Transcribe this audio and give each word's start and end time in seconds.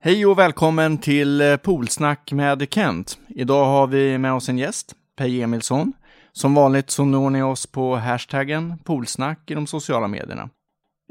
Hej 0.00 0.26
och 0.26 0.38
välkommen 0.38 0.98
till 0.98 1.38
Polsnack 1.38 1.62
Poolsnack 1.62 2.32
med 2.32 2.66
Kent. 2.70 3.18
Idag 3.28 3.64
har 3.64 3.86
vi 3.86 4.18
med 4.18 4.32
oss 4.32 4.48
en 4.48 4.58
gäst, 4.58 4.94
Pej 5.16 5.42
Emilsson. 5.42 5.92
Som 6.32 6.54
vanligt 6.54 6.90
så 6.90 7.04
når 7.04 7.30
ni 7.30 7.42
oss 7.42 7.66
på 7.66 7.96
hashtaggen 7.96 8.78
Poolsnack 8.78 9.50
i 9.50 9.54
de 9.54 9.66
sociala 9.66 10.08
medierna. 10.08 10.50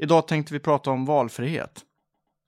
Idag 0.02 0.28
tänkte 0.28 0.54
vi 0.54 0.60
prata 0.60 0.90
om 0.90 1.04
valfrihet. 1.04 1.80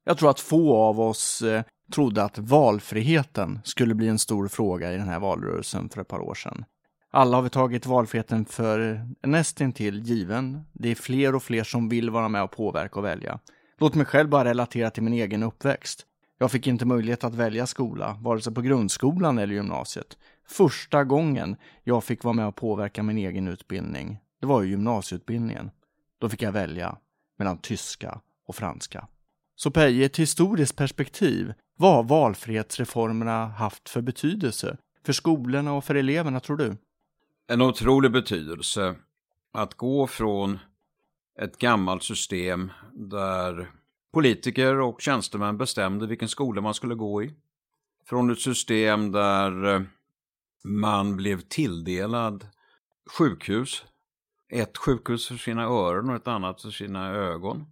Jag 0.04 0.18
tror 0.18 0.30
att 0.30 0.40
få 0.40 0.76
av 0.76 1.00
oss 1.00 1.42
eh, 1.42 1.62
trodde 1.94 2.24
att 2.24 2.38
valfriheten 2.38 3.60
skulle 3.64 3.94
bli 3.94 4.08
en 4.08 4.18
stor 4.18 4.48
fråga 4.48 4.92
i 4.92 4.96
den 4.96 5.08
här 5.08 5.20
valrörelsen 5.20 5.88
för 5.88 6.00
ett 6.00 6.08
par 6.08 6.20
år 6.20 6.34
sedan. 6.34 6.64
Alla 7.10 7.36
har 7.36 7.42
vi 7.42 7.50
tagit 7.50 7.86
valfriheten 7.86 8.44
för 8.44 9.06
nästintill 9.22 10.02
given. 10.02 10.60
Det 10.72 10.88
är 10.88 10.94
fler 10.94 11.34
och 11.34 11.42
fler 11.42 11.64
som 11.64 11.88
vill 11.88 12.10
vara 12.10 12.28
med 12.28 12.42
och 12.42 12.50
påverka 12.50 12.98
och 12.98 13.04
välja. 13.04 13.38
Låt 13.80 13.94
mig 13.94 14.06
själv 14.06 14.28
bara 14.28 14.44
relatera 14.44 14.90
till 14.90 15.02
min 15.02 15.14
egen 15.14 15.42
uppväxt. 15.42 16.06
Jag 16.42 16.50
fick 16.50 16.66
inte 16.66 16.84
möjlighet 16.84 17.24
att 17.24 17.34
välja 17.34 17.66
skola, 17.66 18.18
vare 18.20 18.40
sig 18.40 18.54
på 18.54 18.60
grundskolan 18.60 19.38
eller 19.38 19.54
gymnasiet. 19.54 20.18
Första 20.48 21.04
gången 21.04 21.56
jag 21.84 22.04
fick 22.04 22.24
vara 22.24 22.34
med 22.34 22.46
och 22.46 22.56
påverka 22.56 23.02
min 23.02 23.18
egen 23.18 23.48
utbildning, 23.48 24.18
det 24.40 24.46
var 24.46 24.62
ju 24.62 24.70
gymnasieutbildningen. 24.70 25.70
Då 26.18 26.28
fick 26.28 26.42
jag 26.42 26.52
välja 26.52 26.96
mellan 27.38 27.58
tyska 27.58 28.20
och 28.46 28.54
franska. 28.54 29.06
Så 29.56 29.70
Per, 29.70 29.88
i 29.88 30.04
ett 30.04 30.18
historiskt 30.18 30.76
perspektiv, 30.76 31.52
vad 31.76 31.94
har 31.94 32.02
valfrihetsreformerna 32.02 33.46
haft 33.46 33.88
för 33.88 34.00
betydelse 34.00 34.76
för 35.06 35.12
skolorna 35.12 35.72
och 35.72 35.84
för 35.84 35.94
eleverna, 35.94 36.40
tror 36.40 36.56
du? 36.56 36.76
En 37.48 37.62
otrolig 37.62 38.12
betydelse 38.12 38.94
att 39.52 39.74
gå 39.74 40.06
från 40.06 40.58
ett 41.40 41.58
gammalt 41.58 42.02
system 42.02 42.70
där 42.92 43.70
politiker 44.12 44.80
och 44.80 45.00
tjänstemän 45.00 45.58
bestämde 45.58 46.06
vilken 46.06 46.28
skola 46.28 46.60
man 46.60 46.74
skulle 46.74 46.94
gå 46.94 47.22
i. 47.22 47.34
Från 48.04 48.30
ett 48.30 48.40
system 48.40 49.12
där 49.12 49.74
eh, 49.74 49.82
man 50.64 51.16
blev 51.16 51.40
tilldelad 51.40 52.46
sjukhus. 53.18 53.84
Ett 54.48 54.78
sjukhus 54.78 55.28
för 55.28 55.36
sina 55.36 55.62
öron 55.62 56.10
och 56.10 56.16
ett 56.16 56.28
annat 56.28 56.62
för 56.62 56.70
sina 56.70 57.08
ögon. 57.08 57.66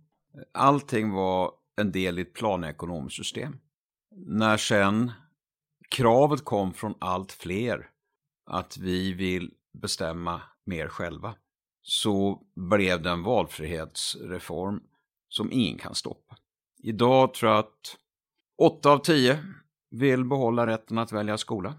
Allting 0.53 1.13
var 1.13 1.53
en 1.77 1.93
del 1.93 2.19
i 2.19 2.23
ett 2.23 2.33
planekonomiskt 2.33 3.17
system. 3.17 3.59
När 4.17 4.57
sen 4.57 5.13
kravet 5.89 6.45
kom 6.45 6.73
från 6.73 6.95
allt 6.99 7.33
fler 7.33 7.91
att 8.47 8.79
vi 8.79 9.13
vill 9.13 9.55
bestämma 9.73 10.43
mer 10.65 10.89
själva 10.89 11.35
så 11.83 12.43
blev 12.55 13.03
det 13.03 13.11
en 13.11 13.23
valfrihetsreform 13.23 14.81
som 15.29 15.53
ingen 15.53 15.79
kan 15.79 15.95
stoppa. 15.95 16.37
Idag 16.83 17.35
tror 17.35 17.53
jag 17.53 17.59
att 17.59 17.97
8 18.59 18.91
av 18.91 18.99
10 18.99 19.45
vill 19.91 20.25
behålla 20.25 20.67
rätten 20.67 20.99
att 20.99 21.13
välja 21.13 21.39
skola. 21.39 21.75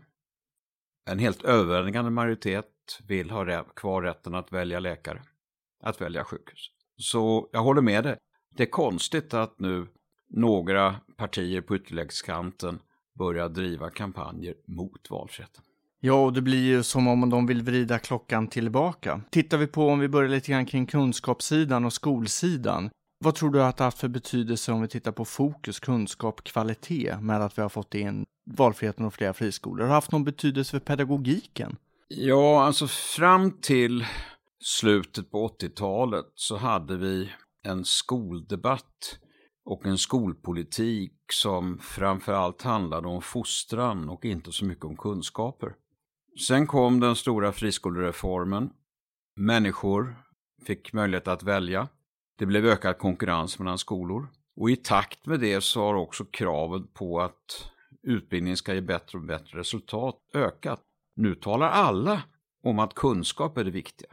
En 1.06 1.20
helt 1.20 1.44
överväldigande 1.44 2.12
majoritet 2.12 2.66
vill 3.08 3.30
ha 3.30 3.64
kvar 3.64 4.02
rätten 4.02 4.36
att 4.36 4.54
välja 4.54 4.80
läkare, 4.80 5.22
att 5.84 6.02
välja 6.02 6.24
sjukhus. 6.24 6.70
Så 6.98 7.50
jag 7.52 7.64
håller 7.64 7.82
med 7.82 8.04
dig. 8.04 8.18
Det 8.56 8.64
är 8.64 8.70
konstigt 8.70 9.34
att 9.34 9.60
nu 9.60 9.88
några 10.30 10.96
partier 11.18 11.62
på 11.62 11.76
ytterläggskanten 11.76 12.80
börjar 13.20 13.50
driva 13.50 13.90
kampanjer 13.90 14.56
mot 14.68 15.10
valfriheten. 15.10 15.64
Ja, 16.00 16.24
och 16.24 16.34
det 16.34 16.42
blir 16.42 16.64
ju 16.64 16.84
som 16.84 17.08
om 17.08 17.30
de 17.30 17.46
vill 17.46 17.62
vrida 17.62 18.00
klockan 18.00 18.48
tillbaka. 18.48 19.22
Tittar 19.32 19.58
vi 19.58 19.68
på 19.68 19.88
om 19.88 20.00
vi 20.00 20.08
börjar 20.08 20.30
lite 20.30 20.52
grann 20.52 20.66
kring 20.66 20.86
kunskapssidan 20.86 21.86
och 21.86 21.94
skolsidan. 21.94 22.90
Vad 23.24 23.36
tror 23.36 23.50
du 23.50 23.64
att 23.64 23.78
det 23.78 23.84
har 23.84 23.88
haft 23.88 24.00
för 24.00 24.08
betydelse 24.08 24.72
om 24.72 24.82
vi 24.82 24.88
tittar 24.88 25.12
på 25.12 25.26
fokus, 25.26 25.80
kunskap, 25.80 26.44
kvalitet 26.44 27.18
med 27.22 27.42
att 27.42 27.58
vi 27.58 27.62
har 27.62 27.70
fått 27.70 27.96
in 27.96 28.26
valfriheten 28.46 29.06
och 29.06 29.14
flera 29.14 29.34
friskolor? 29.34 29.82
Har 29.82 29.88
det 29.88 29.94
haft 29.94 30.12
någon 30.12 30.24
betydelse 30.24 30.72
för 30.72 30.80
pedagogiken? 30.80 31.78
Ja, 32.08 32.64
alltså 32.64 32.88
fram 32.88 33.52
till 33.52 34.06
slutet 34.60 35.32
på 35.32 35.48
80-talet 35.48 36.26
så 36.36 36.58
hade 36.58 36.98
vi 36.98 37.32
en 37.64 37.86
skoldebatt 37.86 39.20
och 39.66 39.86
en 39.86 39.98
skolpolitik 39.98 41.14
som 41.32 41.80
framförallt 41.80 42.62
handlade 42.62 43.08
om 43.08 43.22
fostran 43.22 44.10
och 44.10 44.26
inte 44.26 44.52
så 44.52 44.66
mycket 44.66 44.86
om 44.86 44.98
kunskaper. 44.98 45.74
Sen 46.48 46.68
kom 46.68 47.00
den 47.00 47.16
stora 47.16 47.52
friskolereformen. 47.52 48.70
Människor 49.36 50.16
fick 50.66 50.94
möjlighet 50.94 51.28
att 51.28 51.44
välja. 51.44 51.88
Det 52.40 52.46
blev 52.46 52.66
ökad 52.66 52.98
konkurrens 52.98 53.60
mellan 53.60 53.78
skolor. 53.78 54.28
Och 54.56 54.70
i 54.70 54.76
takt 54.76 55.26
med 55.26 55.40
det 55.40 55.62
så 55.62 55.82
har 55.82 55.94
också 55.94 56.26
kravet 56.26 56.94
på 56.94 57.22
att 57.22 57.72
utbildning 58.04 58.58
ska 58.58 58.74
ge 58.74 58.82
bättre 58.82 59.18
och 59.18 59.24
bättre 59.24 59.60
resultat 59.60 60.16
ökat. 60.34 60.82
Nu 61.16 61.36
talar 61.36 61.70
alla 61.70 62.22
om 62.64 62.80
att 62.80 62.94
kunskap 62.94 63.58
är 63.58 63.64
det 63.64 63.72
viktiga. 63.72 64.10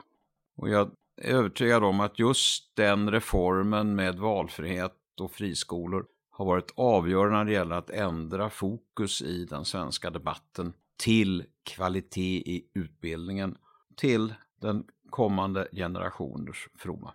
Och 0.56 0.68
jag 0.68 0.90
är 1.16 1.34
övertygad 1.34 1.84
om 1.84 2.00
att 2.00 2.18
just 2.18 2.76
den 2.76 3.10
reformen 3.10 3.94
med 3.94 4.18
valfrihet 4.18 5.20
och 5.20 5.32
friskolor 5.32 6.06
har 6.30 6.44
varit 6.44 6.72
avgörande 6.76 7.36
när 7.38 7.44
det 7.44 7.52
gäller 7.52 7.76
att 7.76 7.90
ändra 7.90 8.50
fokus 8.50 9.22
i 9.22 9.44
den 9.44 9.64
svenska 9.64 10.10
debatten 10.10 10.72
till 10.96 11.44
kvalitet 11.62 12.42
i 12.46 12.70
utbildningen, 12.74 13.56
till 13.96 14.34
den 14.60 14.84
kommande 15.10 15.68
generationers 15.72 16.68
fromma. 16.78 17.12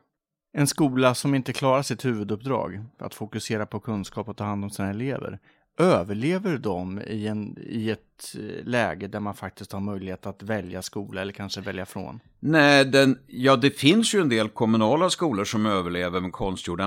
En 0.53 0.67
skola 0.67 1.16
som 1.16 1.35
inte 1.35 1.53
klarar 1.53 1.81
sitt 1.81 2.06
huvuduppdrag, 2.06 2.85
att 2.97 3.16
fokusera 3.16 3.66
på 3.66 3.79
kunskap 3.79 4.29
och 4.29 4.38
ta 4.38 4.44
hand 4.44 4.63
om 4.63 4.69
sina 4.69 4.89
elever, 4.89 5.39
överlever 5.79 6.57
de 6.57 7.01
i, 7.01 7.28
en, 7.28 7.57
i 7.62 7.89
ett 7.89 8.35
eh, 8.35 8.66
läge 8.66 9.07
där 9.07 9.19
man 9.19 9.35
faktiskt 9.35 9.72
har 9.72 9.79
möjlighet 9.79 10.25
att 10.25 10.44
välja 10.44 10.81
skola 10.81 11.22
eller 11.22 11.34
kanske 11.34 11.61
välja 11.61 11.85
från? 11.85 12.19
Nej, 12.40 12.85
den, 12.85 13.19
ja 13.28 13.56
det 13.56 13.69
finns 13.69 14.16
ju 14.16 14.22
en 14.22 14.29
del 14.29 14.50
kommunala 14.50 15.09
skolor 15.09 15.45
som 15.45 15.66
överlever 15.66 16.22
med 16.22 16.31
konstgjord 16.31 16.81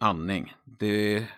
andning. 0.00 0.54
Det 0.78 1.16
är 1.16 1.30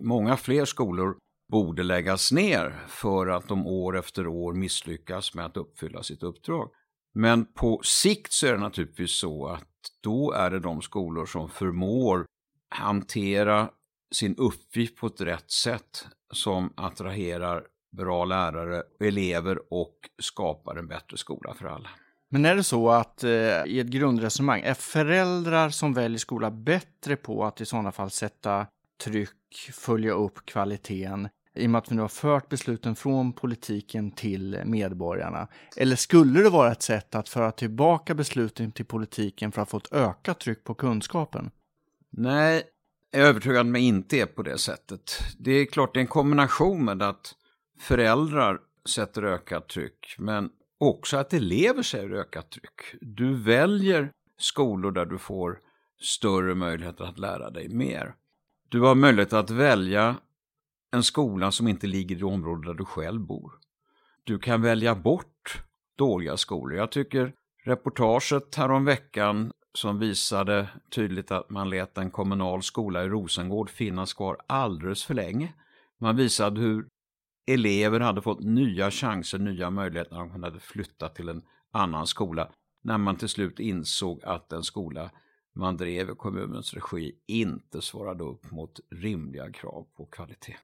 många 0.00 0.36
fler 0.36 0.64
skolor 0.64 1.16
borde 1.50 1.82
läggas 1.82 2.32
ner 2.32 2.86
för 2.88 3.26
att 3.26 3.48
de 3.48 3.66
år 3.66 3.98
efter 3.98 4.26
år 4.26 4.54
misslyckas 4.54 5.34
med 5.34 5.44
att 5.44 5.56
uppfylla 5.56 6.02
sitt 6.02 6.22
uppdrag. 6.22 6.70
Men 7.14 7.44
på 7.44 7.80
sikt 7.84 8.32
så 8.32 8.46
är 8.46 8.52
det 8.52 8.58
naturligtvis 8.58 9.10
så 9.10 9.46
att 9.46 9.64
då 10.00 10.32
är 10.32 10.50
det 10.50 10.58
de 10.58 10.82
skolor 10.82 11.26
som 11.26 11.48
förmår 11.48 12.26
hantera 12.68 13.70
sin 14.14 14.36
uppgift 14.36 14.96
på 14.96 15.06
ett 15.06 15.20
rätt 15.20 15.50
sätt 15.50 16.06
som 16.32 16.72
attraherar 16.76 17.64
bra 17.96 18.24
lärare, 18.24 18.82
elever 19.00 19.58
och 19.72 19.94
skapar 20.22 20.76
en 20.76 20.88
bättre 20.88 21.16
skola 21.16 21.54
för 21.54 21.66
alla. 21.66 21.88
Men 22.28 22.44
är 22.44 22.56
det 22.56 22.64
så 22.64 22.90
att 22.90 23.24
eh, 23.24 23.30
i 23.66 23.80
ett 23.80 23.86
grundresonemang, 23.86 24.60
är 24.60 24.74
föräldrar 24.74 25.68
som 25.68 25.94
väljer 25.94 26.18
skola 26.18 26.50
bättre 26.50 27.16
på 27.16 27.44
att 27.44 27.60
i 27.60 27.66
sådana 27.66 27.92
fall 27.92 28.10
sätta 28.10 28.66
tryck, 29.04 29.70
följa 29.72 30.12
upp 30.12 30.46
kvaliteten, 30.46 31.28
i 31.54 31.66
och 31.66 31.70
med 31.70 31.78
att 31.78 31.92
vi 31.92 31.96
nu 31.96 32.00
har 32.00 32.08
fört 32.08 32.48
besluten 32.48 32.96
från 32.96 33.32
politiken 33.32 34.10
till 34.10 34.62
medborgarna? 34.64 35.48
Eller 35.76 35.96
skulle 35.96 36.42
det 36.42 36.50
vara 36.50 36.72
ett 36.72 36.82
sätt 36.82 37.14
att 37.14 37.28
föra 37.28 37.52
tillbaka 37.52 38.14
besluten 38.14 38.72
till 38.72 38.84
politiken 38.84 39.52
för 39.52 39.62
att 39.62 39.70
få 39.70 39.76
ett 39.76 39.92
ökat 39.92 40.40
tryck 40.40 40.64
på 40.64 40.74
kunskapen? 40.74 41.50
Nej, 42.10 42.62
jag 43.10 43.22
är 43.22 43.26
övertygad 43.26 43.60
om 43.60 43.68
att 43.68 43.74
det 43.74 43.80
inte 43.80 44.20
är 44.20 44.26
på 44.26 44.42
det 44.42 44.58
sättet. 44.58 45.18
Det 45.38 45.52
är 45.52 45.66
klart 45.66 45.94
det 45.94 45.98
är 45.98 46.02
en 46.02 46.06
kombination 46.06 46.84
med 46.84 47.02
att 47.02 47.34
föräldrar 47.78 48.58
sätter 48.88 49.22
ökat 49.22 49.68
tryck, 49.68 50.14
men 50.18 50.50
också 50.78 51.16
att 51.16 51.32
elever 51.32 51.82
sätter 51.82 52.12
ökat 52.12 52.50
tryck. 52.50 52.80
Du 53.00 53.34
väljer 53.34 54.12
skolor 54.38 54.92
där 54.92 55.06
du 55.06 55.18
får 55.18 55.58
större 56.00 56.54
möjligheter 56.54 57.04
att 57.04 57.18
lära 57.18 57.50
dig 57.50 57.68
mer. 57.68 58.14
Du 58.68 58.80
har 58.80 58.94
möjlighet 58.94 59.32
att 59.32 59.50
välja 59.50 60.16
en 60.92 61.02
skola 61.02 61.52
som 61.52 61.68
inte 61.68 61.86
ligger 61.86 62.16
i 62.16 62.18
det 62.18 62.24
område 62.24 62.68
där 62.68 62.74
du 62.74 62.84
själv 62.84 63.20
bor. 63.20 63.52
Du 64.24 64.38
kan 64.38 64.62
välja 64.62 64.94
bort 64.94 65.62
dåliga 65.96 66.36
skolor. 66.36 66.78
Jag 66.78 66.92
tycker 66.92 67.34
reportaget 67.64 68.54
häromveckan 68.54 69.52
som 69.74 69.98
visade 69.98 70.68
tydligt 70.90 71.30
att 71.30 71.50
man 71.50 71.70
lät 71.70 71.98
en 71.98 72.10
kommunal 72.10 72.62
skola 72.62 73.04
i 73.04 73.08
Rosengård 73.08 73.70
finnas 73.70 74.14
kvar 74.14 74.36
alldeles 74.46 75.04
för 75.04 75.14
länge. 75.14 75.54
Man 75.98 76.16
visade 76.16 76.60
hur 76.60 76.88
elever 77.46 78.00
hade 78.00 78.22
fått 78.22 78.40
nya 78.40 78.90
chanser, 78.90 79.38
nya 79.38 79.70
möjligheter 79.70 80.16
när 80.16 80.26
de 80.26 80.42
hade 80.42 80.60
flyttat 80.60 81.14
till 81.14 81.28
en 81.28 81.42
annan 81.70 82.06
skola. 82.06 82.50
När 82.82 82.98
man 82.98 83.16
till 83.16 83.28
slut 83.28 83.60
insåg 83.60 84.24
att 84.24 84.48
den 84.48 84.62
skola 84.62 85.10
man 85.54 85.76
drev 85.76 86.10
i 86.10 86.14
kommunens 86.14 86.74
regi 86.74 87.12
inte 87.26 87.82
svarade 87.82 88.24
upp 88.24 88.50
mot 88.50 88.80
rimliga 88.90 89.52
krav 89.52 89.86
på 89.96 90.06
kvalitet. 90.06 90.56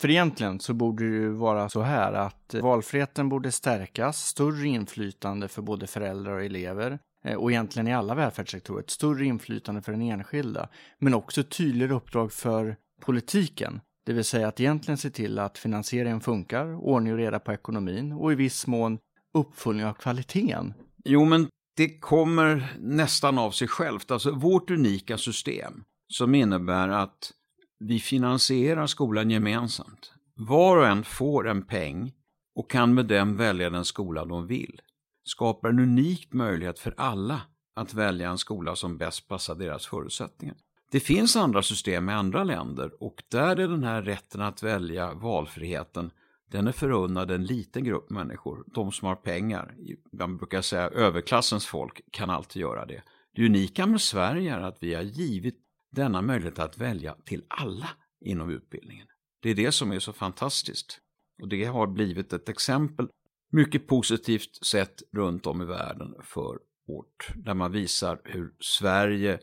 För 0.00 0.10
egentligen 0.10 0.60
så 0.60 0.74
borde 0.74 1.04
det 1.04 1.16
ju 1.16 1.28
vara 1.28 1.68
så 1.68 1.82
här 1.82 2.12
att 2.12 2.54
eh, 2.54 2.62
valfriheten 2.62 3.28
borde 3.28 3.52
stärkas, 3.52 4.26
större 4.26 4.66
inflytande 4.68 5.48
för 5.48 5.62
både 5.62 5.86
föräldrar 5.86 6.32
och 6.32 6.44
elever 6.44 6.98
eh, 7.24 7.34
och 7.34 7.50
egentligen 7.50 7.88
i 7.88 7.94
alla 7.94 8.14
välfärdssektorer, 8.14 8.80
ett 8.80 8.90
större 8.90 9.24
inflytande 9.24 9.82
för 9.82 9.92
den 9.92 10.02
enskilda, 10.02 10.68
men 10.98 11.14
också 11.14 11.42
tydligare 11.42 11.94
uppdrag 11.94 12.32
för 12.32 12.76
politiken 13.00 13.80
Det 14.06 14.12
vill 14.12 14.24
säga 14.24 14.48
att 14.48 14.60
egentligen 14.60 14.98
se 14.98 15.10
till 15.10 15.38
att 15.38 15.58
finansieringen 15.58 16.20
funkar, 16.20 16.74
ordning 16.74 17.12
och 17.12 17.18
reda 17.18 17.38
på 17.38 17.52
ekonomin 17.52 18.12
och 18.12 18.32
i 18.32 18.34
viss 18.34 18.66
mån 18.66 18.98
uppföljning 19.34 19.86
av 19.86 19.94
kvaliteten. 19.94 20.74
Jo, 21.04 21.24
men 21.24 21.48
det 21.76 21.88
kommer 22.00 22.76
nästan 22.80 23.38
av 23.38 23.50
sig 23.50 23.68
självt. 23.68 24.10
Alltså 24.10 24.30
vårt 24.30 24.70
unika 24.70 25.18
system 25.18 25.84
som 26.08 26.34
innebär 26.34 26.88
att 26.88 27.32
vi 27.80 28.00
finansierar 28.00 28.86
skolan 28.86 29.30
gemensamt. 29.30 30.12
Var 30.34 30.76
och 30.76 30.86
en 30.86 31.04
får 31.04 31.48
en 31.48 31.62
peng 31.62 32.12
och 32.54 32.70
kan 32.70 32.94
med 32.94 33.06
den 33.06 33.36
välja 33.36 33.70
den 33.70 33.84
skola 33.84 34.24
de 34.24 34.46
vill. 34.46 34.80
Skapar 35.24 35.68
en 35.68 35.78
unik 35.78 36.32
möjlighet 36.32 36.78
för 36.78 36.94
alla 36.96 37.40
att 37.74 37.94
välja 37.94 38.30
en 38.30 38.38
skola 38.38 38.76
som 38.76 38.98
bäst 38.98 39.28
passar 39.28 39.54
deras 39.54 39.86
förutsättningar. 39.86 40.56
Det 40.90 41.00
finns 41.00 41.36
andra 41.36 41.62
system 41.62 42.08
i 42.08 42.12
andra 42.12 42.44
länder 42.44 43.02
och 43.02 43.22
där 43.28 43.60
är 43.60 43.68
den 43.68 43.84
här 43.84 44.02
rätten 44.02 44.40
att 44.40 44.62
välja 44.62 45.14
valfriheten 45.14 46.10
den 46.50 46.68
är 46.68 46.72
förunnad 46.72 47.30
en 47.30 47.44
liten 47.44 47.84
grupp 47.84 48.10
människor, 48.10 48.64
de 48.66 48.92
som 48.92 49.08
har 49.08 49.14
pengar. 49.14 49.74
Man 50.12 50.36
brukar 50.36 50.62
säga 50.62 50.88
överklassens 50.88 51.66
folk 51.66 52.00
kan 52.10 52.30
alltid 52.30 52.62
göra 52.62 52.86
det. 52.86 53.02
Det 53.34 53.46
unika 53.46 53.86
med 53.86 54.00
Sverige 54.00 54.54
är 54.54 54.60
att 54.60 54.76
vi 54.80 54.94
har 54.94 55.02
givit 55.02 55.58
denna 55.90 56.22
möjlighet 56.22 56.58
att 56.58 56.78
välja 56.78 57.16
till 57.24 57.44
alla 57.48 57.88
inom 58.20 58.50
utbildningen. 58.50 59.06
Det 59.42 59.50
är 59.50 59.54
det 59.54 59.72
som 59.72 59.92
är 59.92 59.98
så 59.98 60.12
fantastiskt. 60.12 60.98
Och 61.42 61.48
det 61.48 61.64
har 61.64 61.86
blivit 61.86 62.32
ett 62.32 62.48
exempel, 62.48 63.08
mycket 63.52 63.86
positivt 63.86 64.64
sett 64.64 65.02
runt 65.12 65.46
om 65.46 65.62
i 65.62 65.64
världen 65.64 66.14
för 66.22 66.58
vårt, 66.86 67.32
där 67.34 67.54
man 67.54 67.72
visar 67.72 68.20
hur 68.24 68.52
Sverige 68.60 69.38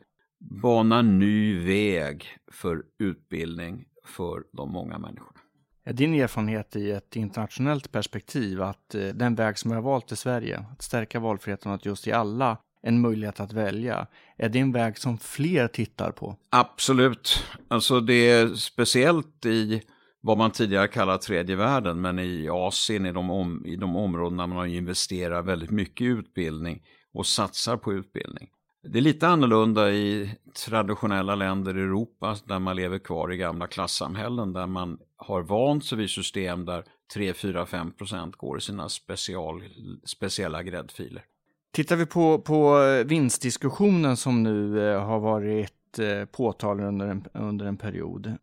banar 0.62 1.04
ny 1.04 1.60
väg 1.60 2.26
för 2.52 2.84
utbildning 3.00 3.86
för 4.06 4.44
de 4.52 4.72
många 4.72 4.98
människorna. 4.98 5.40
Är 5.84 5.94
din 5.94 6.14
erfarenhet 6.14 6.76
i 6.76 6.92
ett 6.92 7.16
internationellt 7.16 7.92
perspektiv 7.92 8.62
att 8.62 8.96
eh, 8.96 9.08
den 9.08 9.36
väg 9.36 9.58
som 9.58 9.72
vi 9.72 9.76
har 9.76 9.82
valt 9.82 10.12
i 10.12 10.16
Sverige, 10.16 10.66
att 10.72 10.82
stärka 10.82 11.20
valfriheten 11.20 11.72
och 11.72 11.76
att 11.76 11.86
just 11.86 12.08
ge 12.08 12.14
alla 12.14 12.58
en 12.82 13.02
möjlighet 13.02 13.40
att 13.40 13.54
välja, 13.54 14.08
är 14.38 14.50
det 14.50 14.60
en 14.60 14.72
väg 14.72 14.98
som 14.98 15.18
fler 15.18 15.68
tittar 15.68 16.12
på? 16.12 16.36
Absolut. 16.50 17.44
Alltså 17.68 18.00
det 18.00 18.30
är 18.30 18.48
speciellt 18.48 19.46
i 19.46 19.82
vad 20.22 20.38
man 20.38 20.52
tidigare 20.52 20.88
kallat 20.88 21.22
tredje 21.22 21.56
världen, 21.56 22.02
men 22.02 22.20
i 22.20 22.50
Asien, 22.50 23.06
i 23.06 23.12
de, 23.12 23.30
om, 23.30 23.66
i 23.66 23.76
de 23.76 23.96
områdena 23.96 24.48
man 24.48 24.58
har 24.58 24.66
investerat 24.66 25.46
väldigt 25.46 25.72
mycket 25.72 26.02
i 26.02 26.06
utbildning 26.06 26.84
och 27.14 27.26
satsar 27.26 27.78
på 27.78 27.94
utbildning. 27.94 28.50
Det 28.84 29.00
är 29.00 29.02
lite 29.02 29.28
annorlunda 29.28 29.92
i 29.92 30.36
traditionella 30.66 31.36
länder 31.36 31.78
i 31.78 31.82
Europa 31.82 32.36
där 32.46 32.60
man 32.60 32.76
lever 32.76 33.00
kvar 33.00 33.34
i 33.34 33.38
gamla 33.38 33.68
klassamhällen 33.68 34.54
där 34.54 34.68
man 34.68 35.00
har 35.18 35.42
vant 35.42 35.86
sig 35.86 35.98
vid 35.98 36.10
system 36.10 36.66
där 36.66 36.84
3, 37.14 37.34
4, 37.34 37.66
5 37.66 37.92
procent 37.92 38.36
går 38.36 38.58
i 38.58 38.62
sina 38.62 38.90
special, 38.90 39.64
speciella 40.06 40.64
gräddfiler. 40.64 41.24
Tittar 41.74 41.96
vi 41.96 42.06
på, 42.06 42.40
på 42.40 42.84
eh, 42.84 43.06
vinstdiskussionen 43.06 44.18
som 44.18 44.44
nu 44.44 44.90
eh, 44.90 45.06
har 45.06 45.19
varit 45.19 46.00
eh, 46.00 46.25
påtalad 46.25 46.86
under 46.86 47.08
en, 47.08 47.25
under 47.34 47.66
en 47.66 47.78
period. 47.78 48.38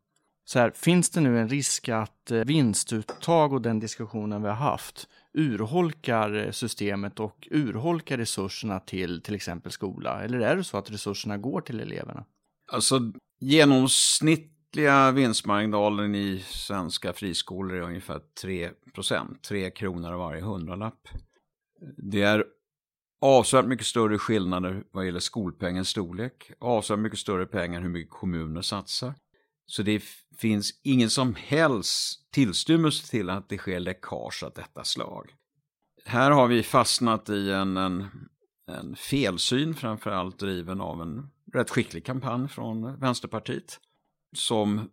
Så 0.44 0.59
här, 0.59 0.71
finns 0.71 1.11
det 1.11 1.21
nu 1.21 1.38
en 1.38 1.49
risk 1.49 1.88
att 1.88 2.31
vinstuttag 2.47 3.53
och 3.53 3.62
den 3.62 3.81
diskussionen 3.81 4.43
vi 4.43 4.49
har 4.49 4.55
haft 4.55 5.09
urholkar 5.32 6.50
systemet 6.53 7.21
och 7.21 7.49
urholkar 7.50 8.19
resurserna 8.19 8.81
till 8.81 9.23
till 9.23 9.35
exempel 9.35 9.73
skola? 9.73 10.23
Eller 10.23 10.41
är 10.41 10.56
det 10.56 10.65
så 10.65 10.76
att 10.76 10.91
resurserna 10.91 11.38
går 11.38 11.61
till 11.61 11.81
eleverna? 11.81 12.25
Alltså 12.73 13.00
genomsnittliga 13.41 15.11
vinstmarginalen 15.11 16.15
i 16.15 16.44
svenska 16.47 17.12
friskolor 17.12 17.76
är 17.76 17.81
ungefär 17.81 18.21
3 18.43 18.71
procent, 18.94 19.43
3 19.43 19.71
kronor 19.71 20.12
av 20.12 20.19
varje 20.19 20.43
hundralapp. 20.43 21.09
Det 21.97 22.23
är 22.23 22.44
avsevärt 23.25 23.67
mycket 23.67 23.87
större 23.87 24.19
skillnader 24.19 24.85
vad 24.91 25.06
gäller 25.06 25.21
skolpengens 25.21 25.88
storlek, 25.88 26.50
avsevärt 26.61 27.00
mycket 27.00 27.19
större 27.19 27.47
pengar 27.47 27.81
hur 27.81 27.88
mycket 27.88 28.11
kommuner 28.11 28.62
satsar. 28.62 29.15
Så 29.67 29.82
det 29.82 30.03
finns 30.38 30.81
ingen 30.82 31.11
som 31.11 31.35
helst 31.35 32.31
tillstymmelse 32.31 33.11
till 33.11 33.31
att 33.31 33.49
det 33.49 33.59
sker 33.59 33.81
läckage 33.81 34.43
av 34.43 34.53
detta 34.53 34.85
slag. 34.85 35.31
Här 36.05 36.31
har 36.31 36.47
vi 36.47 36.62
fastnat 36.62 37.29
i 37.29 37.50
en, 37.50 37.76
en, 37.76 38.06
en 38.67 38.97
felsyn, 38.97 39.75
framförallt 39.75 40.38
driven 40.38 40.81
av 40.81 41.03
en 41.03 41.31
rätt 41.53 41.71
skicklig 41.71 42.05
kampanj 42.05 42.49
från 42.49 42.99
Vänsterpartiet, 43.00 43.81
som 44.37 44.91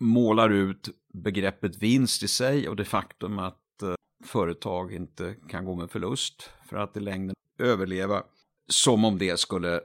målar 0.00 0.50
ut 0.50 0.88
begreppet 1.14 1.76
vinst 1.76 2.22
i 2.22 2.28
sig 2.28 2.68
och 2.68 2.76
det 2.76 2.84
faktum 2.84 3.38
att 3.38 3.82
eh, 3.82 3.94
företag 4.24 4.92
inte 4.92 5.34
kan 5.48 5.64
gå 5.64 5.74
med 5.74 5.90
förlust 5.90 6.50
för 6.68 6.76
att 6.76 6.96
i 6.96 7.00
längden 7.00 7.34
överleva, 7.58 8.22
som 8.68 9.04
om 9.04 9.18
det 9.18 9.40
skulle 9.40 9.80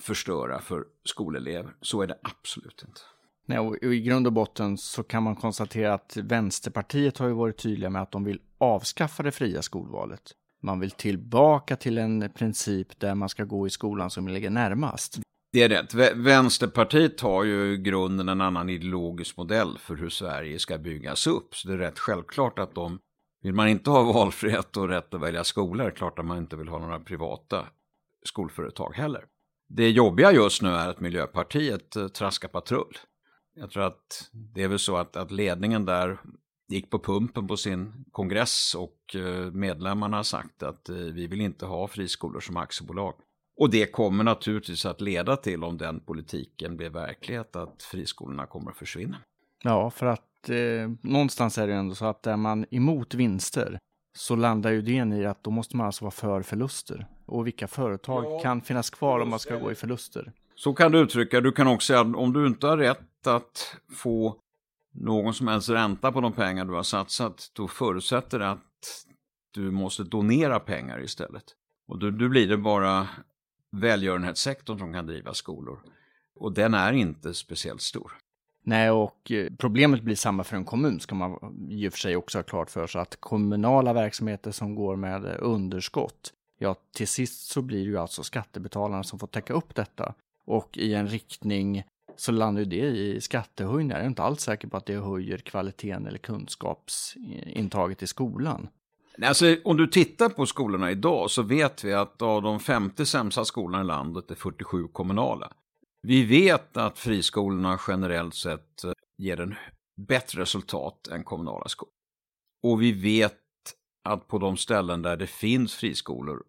förstöra 0.00 0.60
för 0.60 0.84
skolelever. 1.04 1.74
Så 1.80 2.02
är 2.02 2.06
det 2.06 2.18
absolut 2.22 2.84
inte. 2.88 3.00
Nej, 3.46 3.58
och 3.58 3.76
i 3.76 4.00
grund 4.00 4.26
och 4.26 4.32
botten 4.32 4.78
så 4.78 5.02
kan 5.02 5.22
man 5.22 5.36
konstatera 5.36 5.94
att 5.94 6.16
Vänsterpartiet 6.16 7.18
har 7.18 7.26
ju 7.26 7.34
varit 7.34 7.56
tydliga 7.56 7.90
med 7.90 8.02
att 8.02 8.12
de 8.12 8.24
vill 8.24 8.40
avskaffa 8.58 9.22
det 9.22 9.32
fria 9.32 9.62
skolvalet. 9.62 10.32
Man 10.62 10.80
vill 10.80 10.90
tillbaka 10.90 11.76
till 11.76 11.98
en 11.98 12.30
princip 12.34 13.00
där 13.00 13.14
man 13.14 13.28
ska 13.28 13.44
gå 13.44 13.66
i 13.66 13.70
skolan 13.70 14.10
som 14.10 14.28
ligger 14.28 14.50
närmast. 14.50 15.18
Det 15.52 15.62
är 15.62 15.68
rätt. 15.68 15.94
Vänsterpartiet 16.14 17.20
har 17.20 17.44
ju 17.44 17.72
i 17.72 17.76
grunden 17.76 18.28
en 18.28 18.40
annan 18.40 18.70
ideologisk 18.70 19.36
modell 19.36 19.78
för 19.78 19.96
hur 19.96 20.08
Sverige 20.08 20.58
ska 20.58 20.78
byggas 20.78 21.26
upp. 21.26 21.54
Så 21.56 21.68
det 21.68 21.74
är 21.74 21.78
rätt 21.78 21.98
självklart 21.98 22.58
att 22.58 22.74
de, 22.74 22.98
vill 23.44 23.54
man 23.54 23.68
inte 23.68 23.90
ha 23.90 24.12
valfrihet 24.12 24.76
och 24.76 24.88
rätt 24.88 25.14
att 25.14 25.20
välja 25.20 25.44
skola, 25.44 25.84
är 25.84 25.88
det 25.88 25.96
klart 25.96 26.18
att 26.18 26.24
man 26.24 26.38
inte 26.38 26.56
vill 26.56 26.68
ha 26.68 26.78
några 26.78 27.00
privata 27.00 27.66
skolföretag 28.26 28.94
heller. 28.94 29.24
Det 29.68 29.90
jobbiga 29.90 30.32
just 30.32 30.62
nu 30.62 30.68
är 30.68 30.88
att 30.88 31.00
Miljöpartiet 31.00 31.96
eh, 31.96 32.08
traskar 32.08 32.48
patrull. 32.48 32.98
Jag 33.54 33.70
tror 33.70 33.82
att 33.82 34.30
det 34.32 34.62
är 34.62 34.68
väl 34.68 34.78
så 34.78 34.96
att, 34.96 35.16
att 35.16 35.30
ledningen 35.30 35.84
där 35.84 36.18
gick 36.68 36.90
på 36.90 36.98
pumpen 36.98 37.48
på 37.48 37.56
sin 37.56 38.04
kongress 38.12 38.74
och 38.74 39.16
eh, 39.16 39.52
medlemmarna 39.52 40.16
har 40.16 40.24
sagt 40.24 40.62
att 40.62 40.88
eh, 40.88 40.96
vi 40.96 41.26
vill 41.26 41.40
inte 41.40 41.66
ha 41.66 41.88
friskolor 41.88 42.40
som 42.40 42.56
aktiebolag. 42.56 43.14
Och 43.56 43.70
det 43.70 43.86
kommer 43.86 44.24
naturligtvis 44.24 44.86
att 44.86 45.00
leda 45.00 45.36
till, 45.36 45.64
om 45.64 45.78
den 45.78 46.00
politiken 46.00 46.76
blir 46.76 46.90
verklighet, 46.90 47.56
att 47.56 47.82
friskolorna 47.82 48.46
kommer 48.46 48.70
att 48.70 48.76
försvinna. 48.76 49.16
Ja, 49.62 49.90
för 49.90 50.06
att 50.06 50.33
eh, 50.50 50.90
någonstans 51.00 51.58
är 51.58 51.66
det 51.66 51.74
ändå 51.74 51.94
så 51.94 52.06
att 52.06 52.26
är 52.26 52.36
man 52.36 52.66
emot 52.70 53.14
vinster 53.14 53.78
så 54.16 54.36
landar 54.36 54.70
ju 54.70 54.82
det 54.82 55.16
i 55.16 55.26
att 55.26 55.44
då 55.44 55.50
måste 55.50 55.76
man 55.76 55.86
alltså 55.86 56.04
vara 56.04 56.10
för 56.10 56.42
förluster. 56.42 57.06
Och 57.26 57.46
vilka 57.46 57.68
företag 57.68 58.24
ja, 58.24 58.40
kan 58.40 58.60
finnas 58.60 58.90
kvar 58.90 59.20
om 59.20 59.30
man 59.30 59.38
ska 59.38 59.56
gå 59.56 59.72
i 59.72 59.74
förluster? 59.74 60.32
Så 60.54 60.74
kan 60.74 60.92
du 60.92 60.98
uttrycka 60.98 61.40
Du 61.40 61.52
kan 61.52 61.66
också 61.66 61.86
säga 61.86 62.00
att 62.00 62.16
om 62.16 62.32
du 62.32 62.46
inte 62.46 62.66
har 62.66 62.76
rätt 62.76 63.26
att 63.26 63.76
få 63.96 64.36
någon 64.92 65.34
som 65.34 65.48
helst 65.48 65.68
ränta 65.68 66.12
på 66.12 66.20
de 66.20 66.32
pengar 66.32 66.64
du 66.64 66.72
har 66.72 66.82
satsat, 66.82 67.50
då 67.52 67.68
förutsätter 67.68 68.38
det 68.38 68.50
att 68.50 68.60
du 69.50 69.70
måste 69.70 70.04
donera 70.04 70.60
pengar 70.60 71.04
istället. 71.04 71.44
Och 71.88 71.98
då, 71.98 72.10
då 72.10 72.28
blir 72.28 72.48
det 72.48 72.56
bara 72.56 73.08
välgörenhetssektorn 73.70 74.78
som 74.78 74.92
kan 74.92 75.06
driva 75.06 75.34
skolor. 75.34 75.78
Och 76.36 76.52
den 76.52 76.74
är 76.74 76.92
inte 76.92 77.34
speciellt 77.34 77.82
stor. 77.82 78.12
Nej, 78.66 78.90
och 78.90 79.32
eh, 79.32 79.52
problemet 79.58 80.02
blir 80.02 80.16
samma 80.16 80.44
för 80.44 80.56
en 80.56 80.64
kommun, 80.64 81.00
ska 81.00 81.14
man 81.14 81.56
i 81.70 81.88
och 81.88 81.92
för 81.92 81.98
sig 81.98 82.16
också 82.16 82.38
ha 82.38 82.42
klart 82.42 82.70
för 82.70 82.86
sig, 82.86 83.00
att 83.00 83.16
kommunala 83.20 83.92
verksamheter 83.92 84.50
som 84.50 84.74
går 84.74 84.96
med 84.96 85.24
eh, 85.24 85.36
underskott, 85.38 86.32
ja, 86.58 86.76
till 86.96 87.08
sist 87.08 87.50
så 87.50 87.62
blir 87.62 87.78
det 87.78 87.84
ju 87.84 87.98
alltså 87.98 88.22
skattebetalarna 88.22 89.02
som 89.02 89.18
får 89.18 89.26
täcka 89.26 89.52
upp 89.52 89.74
detta. 89.74 90.14
Och 90.46 90.78
i 90.78 90.94
en 90.94 91.08
riktning 91.08 91.82
så 92.16 92.32
landar 92.32 92.62
ju 92.62 92.68
det 92.68 92.86
i 92.86 93.20
skattehöjningar. 93.20 93.96
Jag 93.96 94.04
är 94.04 94.08
inte 94.08 94.22
alls 94.22 94.40
säker 94.40 94.68
på 94.68 94.76
att 94.76 94.86
det 94.86 94.96
höjer 94.96 95.38
kvaliteten 95.38 96.06
eller 96.06 96.18
kunskapsintaget 96.18 98.02
i 98.02 98.06
skolan. 98.06 98.68
Alltså, 99.22 99.56
om 99.64 99.76
du 99.76 99.86
tittar 99.86 100.28
på 100.28 100.46
skolorna 100.46 100.90
idag 100.90 101.30
så 101.30 101.42
vet 101.42 101.84
vi 101.84 101.94
att 101.94 102.22
av 102.22 102.42
de 102.42 102.60
50 102.60 103.06
sämsta 103.06 103.44
skolorna 103.44 103.80
i 103.80 103.84
landet 103.84 104.30
är 104.30 104.34
47 104.34 104.88
kommunala. 104.88 105.52
Vi 106.06 106.24
vet 106.24 106.76
att 106.76 106.98
friskolorna 106.98 107.78
generellt 107.88 108.34
sett 108.34 108.84
eh, 108.84 108.92
ger 109.18 109.40
en 109.40 109.54
bättre 109.96 110.40
resultat 110.40 111.08
än 111.08 111.24
kommunala 111.24 111.68
skolor. 111.68 111.92
Och 112.62 112.82
vi 112.82 112.92
vet 112.92 113.40
att 114.02 114.28
på 114.28 114.38
de 114.38 114.56
ställen 114.56 115.02
där 115.02 115.16
det 115.16 115.26
finns 115.26 115.74
friskolor 115.74 116.42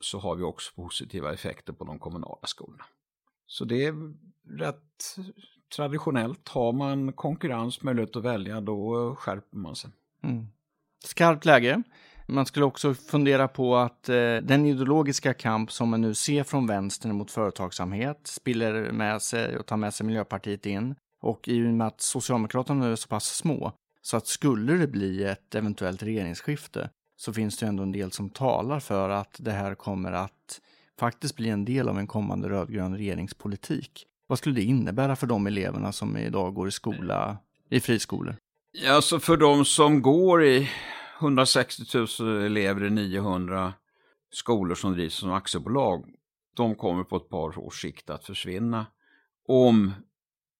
så 0.00 0.18
har 0.18 0.36
vi 0.36 0.42
också 0.42 0.72
positiva 0.74 1.32
effekter 1.32 1.72
på 1.72 1.84
de 1.84 1.98
kommunala 1.98 2.46
skolorna. 2.46 2.84
Så 3.46 3.64
det 3.64 3.84
är 3.84 3.94
rätt 4.58 5.16
traditionellt. 5.76 6.48
Har 6.48 6.72
man 6.72 7.12
konkurrens, 7.12 7.82
möjlighet 7.82 8.16
att 8.16 8.24
välja, 8.24 8.60
då 8.60 9.14
skärper 9.18 9.56
man 9.56 9.76
sig. 9.76 9.90
Mm. 10.22 10.46
Skarpt 11.04 11.44
läge. 11.44 11.82
Man 12.26 12.46
skulle 12.46 12.66
också 12.66 12.94
fundera 12.94 13.48
på 13.48 13.76
att 13.76 14.08
eh, 14.08 14.36
den 14.42 14.66
ideologiska 14.66 15.34
kamp 15.34 15.72
som 15.72 15.88
man 15.88 16.00
nu 16.00 16.14
ser 16.14 16.44
från 16.44 16.66
vänstern 16.66 17.14
mot 17.14 17.30
företagsamhet 17.30 18.20
spiller 18.24 18.92
med 18.92 19.22
sig 19.22 19.58
och 19.58 19.66
tar 19.66 19.76
med 19.76 19.94
sig 19.94 20.06
Miljöpartiet 20.06 20.66
in. 20.66 20.94
Och 21.22 21.48
i 21.48 21.66
och 21.66 21.66
med 21.66 21.86
att 21.86 22.00
Socialdemokraterna 22.00 22.84
nu 22.84 22.92
är 22.92 22.96
så 22.96 23.08
pass 23.08 23.36
små, 23.36 23.72
så 24.02 24.16
att 24.16 24.26
skulle 24.26 24.72
det 24.72 24.86
bli 24.86 25.24
ett 25.24 25.54
eventuellt 25.54 26.02
regeringsskifte, 26.02 26.90
så 27.16 27.32
finns 27.32 27.58
det 27.58 27.66
ändå 27.66 27.82
en 27.82 27.92
del 27.92 28.12
som 28.12 28.30
talar 28.30 28.80
för 28.80 29.10
att 29.10 29.36
det 29.38 29.52
här 29.52 29.74
kommer 29.74 30.12
att 30.12 30.60
faktiskt 30.98 31.36
bli 31.36 31.48
en 31.48 31.64
del 31.64 31.88
av 31.88 31.98
en 31.98 32.06
kommande 32.06 32.48
rödgrön 32.48 32.96
regeringspolitik. 32.96 34.06
Vad 34.26 34.38
skulle 34.38 34.54
det 34.54 34.62
innebära 34.62 35.16
för 35.16 35.26
de 35.26 35.46
eleverna 35.46 35.92
som 35.92 36.16
idag 36.16 36.54
går 36.54 36.68
i 36.68 36.70
skola, 36.70 37.38
i 37.70 37.80
friskolor? 37.80 38.36
Ja, 38.72 38.92
alltså 38.92 39.20
för 39.20 39.36
de 39.36 39.64
som 39.64 40.02
går 40.02 40.44
i 40.44 40.68
160 41.22 41.82
000 42.20 42.44
elever 42.44 42.84
i 42.84 42.90
900 42.90 43.72
skolor 44.30 44.74
som 44.74 44.92
drivs 44.92 45.14
som 45.14 45.32
aktiebolag, 45.32 46.04
de 46.56 46.74
kommer 46.74 47.04
på 47.04 47.16
ett 47.16 47.28
par 47.28 47.58
års 47.58 47.82
sikt 47.82 48.10
att 48.10 48.24
försvinna 48.24 48.86
om 49.48 49.92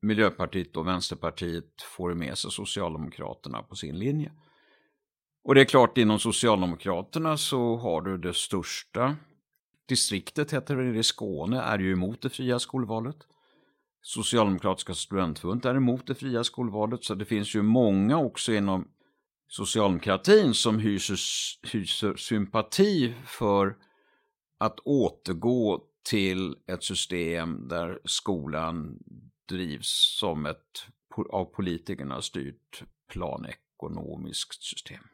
Miljöpartiet 0.02 0.76
och 0.76 0.86
Vänsterpartiet 0.86 1.82
får 1.82 2.14
med 2.14 2.38
sig 2.38 2.50
Socialdemokraterna 2.50 3.62
på 3.62 3.76
sin 3.76 3.98
linje. 3.98 4.32
Och 5.44 5.54
det 5.54 5.60
är 5.60 5.64
klart, 5.64 5.98
inom 5.98 6.18
Socialdemokraterna 6.18 7.36
så 7.36 7.76
har 7.76 8.02
du 8.02 8.18
det 8.18 8.34
största 8.34 9.16
distriktet, 9.88 10.52
heter 10.52 10.76
det 10.76 10.98
i 10.98 11.02
Skåne, 11.02 11.60
är 11.60 11.78
ju 11.78 11.92
emot 11.92 12.22
det 12.22 12.30
fria 12.30 12.58
skolvalet. 12.58 13.16
Socialdemokratiska 14.02 14.94
studentförbundet 14.94 15.64
är 15.64 15.74
emot 15.74 16.06
det 16.06 16.14
fria 16.14 16.44
skolvalet, 16.44 17.04
så 17.04 17.14
det 17.14 17.24
finns 17.24 17.54
ju 17.54 17.62
många 17.62 18.18
också 18.18 18.52
inom 18.52 18.88
socialdemokratin 19.52 20.54
som 20.54 20.78
hyser, 20.78 21.18
hyser 21.72 22.16
sympati 22.16 23.14
för 23.26 23.76
att 24.58 24.80
återgå 24.80 25.82
till 26.08 26.56
ett 26.66 26.82
system 26.82 27.68
där 27.68 27.98
skolan 28.04 28.98
drivs 29.48 30.16
som 30.18 30.46
ett 30.46 30.86
av 31.30 31.44
politikerna 31.44 32.22
styrt 32.22 32.82
planekonomiskt 33.08 34.62
system. 34.62 35.04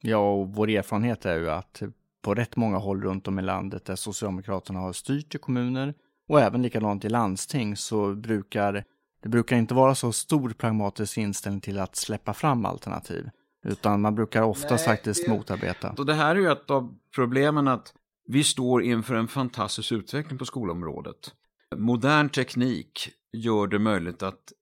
Ja, 0.00 0.32
och 0.32 0.48
vår 0.54 0.70
erfarenhet 0.70 1.26
är 1.26 1.36
ju 1.36 1.50
att 1.50 1.82
på 2.22 2.34
rätt 2.34 2.56
många 2.56 2.78
håll 2.78 3.02
runt 3.02 3.28
om 3.28 3.38
i 3.38 3.42
landet 3.42 3.84
där 3.84 3.96
Socialdemokraterna 3.96 4.78
har 4.80 4.92
styrt 4.92 5.34
i 5.34 5.38
kommuner 5.38 5.94
och 6.28 6.40
även 6.40 6.62
likadant 6.62 7.04
i 7.04 7.08
landsting 7.08 7.76
så 7.76 8.14
brukar 8.14 8.84
det 9.22 9.28
brukar 9.28 9.56
inte 9.56 9.74
vara 9.74 9.94
så 9.94 10.12
stor 10.12 10.50
pragmatisk 10.50 11.18
inställning 11.18 11.60
till 11.60 11.78
att 11.78 11.96
släppa 11.96 12.34
fram 12.34 12.66
alternativ. 12.66 13.30
Utan 13.64 14.00
man 14.00 14.14
brukar 14.14 14.68
Nej, 14.70 14.78
faktiskt 14.78 15.24
det, 15.26 15.30
motarbeta. 15.30 15.94
Och 15.98 16.06
det 16.06 16.14
här 16.14 16.36
är 16.36 16.40
ju 16.40 16.52
ett 16.52 16.70
av 16.70 16.94
problemen 17.14 17.68
att 17.68 17.94
vi 18.26 18.44
står 18.44 18.82
inför 18.82 19.14
en 19.14 19.28
fantastisk 19.28 19.92
utveckling 19.92 20.38
på 20.38 20.44
skolområdet. 20.44 21.34
Modern 21.76 22.28
teknik 22.28 23.08
gör 23.32 23.66
det 23.66 23.78
möjligt 23.78 24.22
att 24.22 24.52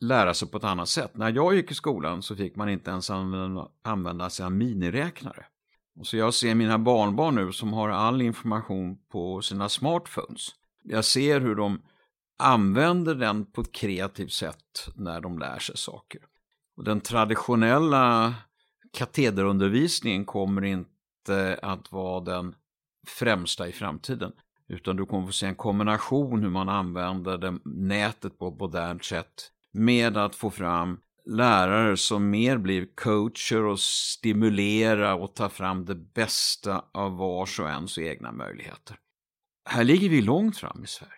lära 0.00 0.34
sig 0.34 0.48
på 0.48 0.56
ett 0.56 0.64
annat 0.64 0.88
sätt. 0.88 1.16
När 1.16 1.32
jag 1.32 1.54
gick 1.54 1.70
i 1.70 1.74
skolan 1.74 2.22
så 2.22 2.36
fick 2.36 2.56
man 2.56 2.68
inte 2.68 2.90
ens 2.90 3.10
använda, 3.10 3.68
använda 3.82 4.30
sig 4.30 4.46
av 4.46 4.52
miniräknare. 4.52 5.44
Så 6.02 6.16
jag 6.16 6.34
ser 6.34 6.54
mina 6.54 6.78
barnbarn 6.78 7.34
nu 7.34 7.52
som 7.52 7.72
har 7.72 7.88
all 7.88 8.22
information 8.22 8.98
på 9.08 9.42
sina 9.42 9.68
smartphones. 9.68 10.48
Jag 10.82 11.04
ser 11.04 11.40
hur 11.40 11.54
de 11.54 11.82
använder 12.38 13.14
den 13.14 13.44
på 13.44 13.60
ett 13.60 13.72
kreativt 13.72 14.32
sätt 14.32 14.88
när 14.94 15.20
de 15.20 15.38
lär 15.38 15.58
sig 15.58 15.76
saker. 15.76 16.20
Och 16.76 16.84
den 16.84 17.00
traditionella 17.00 18.34
katederundervisningen 18.92 20.24
kommer 20.24 20.64
inte 20.64 21.58
att 21.62 21.92
vara 21.92 22.20
den 22.20 22.54
främsta 23.06 23.68
i 23.68 23.72
framtiden. 23.72 24.32
Utan 24.68 24.96
du 24.96 25.06
kommer 25.06 25.26
få 25.26 25.32
se 25.32 25.46
en 25.46 25.54
kombination 25.54 26.42
hur 26.42 26.50
man 26.50 26.68
använder 26.68 27.38
det, 27.38 27.58
nätet 27.64 28.38
på 28.38 28.48
ett 28.48 28.60
modernt 28.60 29.04
sätt 29.04 29.50
med 29.72 30.16
att 30.16 30.34
få 30.34 30.50
fram 30.50 31.00
lärare 31.24 31.96
som 31.96 32.30
mer 32.30 32.58
blir 32.58 32.88
coacher 32.94 33.64
och 33.64 33.80
stimulera 33.80 35.14
och 35.14 35.34
ta 35.34 35.48
fram 35.48 35.84
det 35.84 35.94
bästa 35.94 36.84
av 36.92 37.16
vars 37.16 37.60
och 37.60 37.68
ens 37.68 37.98
egna 37.98 38.32
möjligheter. 38.32 38.96
Här 39.68 39.84
ligger 39.84 40.08
vi 40.08 40.22
långt 40.22 40.56
fram 40.56 40.84
i 40.84 40.86
Sverige. 40.86 41.12